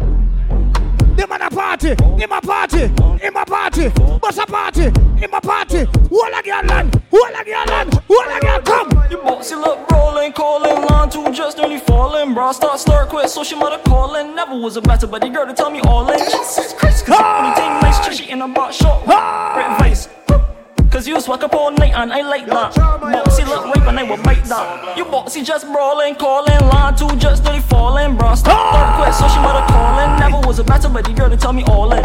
On 1.29 1.41
a 1.41 1.49
party, 1.51 1.89
in 1.89 2.29
my 2.29 2.39
party, 2.39 2.83
in 3.21 3.33
my 3.33 3.43
party, 3.45 3.89
bust 4.19 4.39
a 4.39 4.45
party, 4.47 4.85
in 4.85 5.29
my 5.29 5.39
party. 5.39 5.85
Wall 6.09 6.33
a 6.33 6.41
girl 6.41 6.63
land, 6.63 6.96
falling. 12.53 12.59
Bra 12.59 12.77
start 12.77 12.79
slur 12.79 13.05
quit, 13.07 13.29
so 13.29 13.43
she 13.43 13.55
mother 13.55 13.79
calling. 13.85 14.35
Never 14.35 14.55
was 14.55 14.77
a 14.77 14.81
better 14.81 15.07
buddy 15.07 15.29
girl 15.29 15.45
to 15.45 15.53
tell 15.53 15.69
me 15.69 15.79
all 15.81 16.09
in. 16.09 16.19
Jesus 16.19 16.73
Christ, 16.73 17.05
cause 17.05 17.15
ah! 17.19 17.45
anything 17.45 17.81
nice, 17.81 18.05
trashy 18.05 18.29
in 18.29 18.41
a 18.41 18.47
box 18.47 18.77
short. 18.77 19.03
Ah! 19.07 19.77
Great 19.79 19.89
face. 19.89 20.09
Cause 20.89 21.07
you 21.07 21.19
swag 21.19 21.43
up 21.43 21.53
all 21.53 21.69
night 21.71 21.93
and 21.93 22.11
I 22.13 22.21
like 22.21 22.47
that. 22.47 22.73
Boxy 22.73 23.45
look 23.45 23.75
rape 23.75 23.85
and 23.87 23.99
I 23.99 24.03
will 24.03 24.23
bite 24.23 24.43
that. 24.45 24.97
You 24.97 25.05
boxy 25.05 25.43
just 25.45 25.67
brawling, 25.67 26.15
calling, 26.15 26.59
line 26.69 26.95
two 26.95 27.13
just 27.17 27.43
dirty 27.43 27.59
falling. 27.59 28.15
Bra 28.15 28.33
start 28.35 28.57
third 28.73 29.03
quit, 29.03 29.13
so 29.13 29.27
she 29.27 29.39
mother 29.41 29.65
calling. 29.67 30.19
Never 30.19 30.47
was 30.47 30.59
a 30.59 30.63
better 30.63 30.89
buddy 30.89 31.13
girl 31.13 31.29
to 31.29 31.37
tell 31.37 31.53
me 31.53 31.63
all 31.65 31.91
in. 31.93 32.03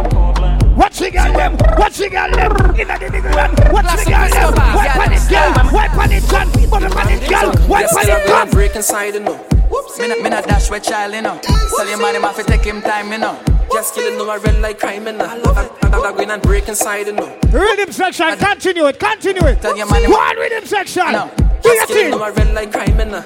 What 0.74 0.92
she 0.92 1.10
got 1.10 1.34
them? 1.36 1.56
What 1.78 1.92
she 1.94 2.08
got 2.10 2.34
them? 2.34 2.52
In 2.74 2.88
the 2.88 2.94
nigga 2.94 3.34
land. 3.34 3.72
What 3.72 3.86
she 3.98 4.10
got 4.10 4.30
them? 4.30 4.54
Wipe 4.74 4.96
on 4.96 5.12
it, 5.12 5.30
girl. 5.30 5.72
Wipe 5.72 5.96
on 5.96 6.12
it, 6.12 6.28
gun. 6.28 6.48
Wipe 6.70 6.96
on 6.96 7.08
it, 7.08 7.28
girl. 7.30 7.68
Wipe 7.68 7.92
on 7.94 8.08
it, 8.08 8.26
gun. 8.26 8.50
Break 8.50 8.74
inside, 8.74 9.14
you 9.14 9.61
know. 9.88 10.02
Me 10.02 10.08
not, 10.08 10.22
me 10.22 10.30
not 10.30 10.44
dash 10.44 10.70
with 10.70 10.82
child, 10.82 11.14
you 11.14 11.22
know. 11.22 11.38
Tell 11.40 11.88
your 11.88 11.98
man 11.98 12.14
him 12.16 12.22
have 12.22 12.36
to 12.36 12.44
take 12.44 12.64
him 12.64 12.82
time, 12.82 13.12
you 13.12 13.18
know. 13.18 13.38
Just 13.72 13.94
killing 13.94 14.18
no, 14.18 14.28
I 14.28 14.36
red 14.36 14.60
like 14.60 14.78
crime, 14.78 15.06
you 15.06 15.12
know. 15.12 15.24
I 15.24 15.36
love 15.38 15.58
it. 15.58 15.72
I'm 15.84 16.16
going 16.16 16.30
and 16.30 16.42
break 16.42 16.68
inside, 16.68 17.06
you 17.06 17.12
know. 17.12 17.38
Rhythm 17.52 17.92
section, 17.92 18.36
continue 18.36 18.86
it, 18.86 18.98
continue 18.98 19.44
it. 19.46 19.60
Tell 19.62 19.76
your 19.76 19.90
man 19.90 20.04
him. 20.04 20.10
One 20.12 20.36
rhythm 20.36 20.66
section. 20.66 21.12
No. 21.12 21.30
Do 21.62 21.68
your 21.68 21.76
Just 21.76 21.88
killing 21.88 22.10
no, 22.10 22.22
I 22.22 22.30
red 22.30 22.54
like 22.54 22.72
crime, 22.72 22.98
you 22.98 23.04
know. 23.06 23.24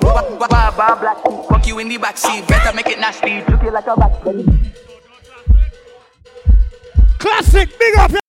Ba 0.00 0.48
ba 0.48 0.72
ba 0.76 0.96
black. 1.00 1.48
Fuck 1.48 1.66
you 1.66 1.78
in 1.78 1.88
the 1.88 1.98
backseat. 1.98 2.46
Better 2.48 2.74
make 2.74 2.88
it 2.88 2.98
nasty. 2.98 3.42
Look 3.50 3.62
you 3.62 3.70
like 3.70 3.86
a 3.86 3.94
rat. 3.94 4.12
Classic, 7.18 7.78
big 7.78 7.96
up. 7.98 8.18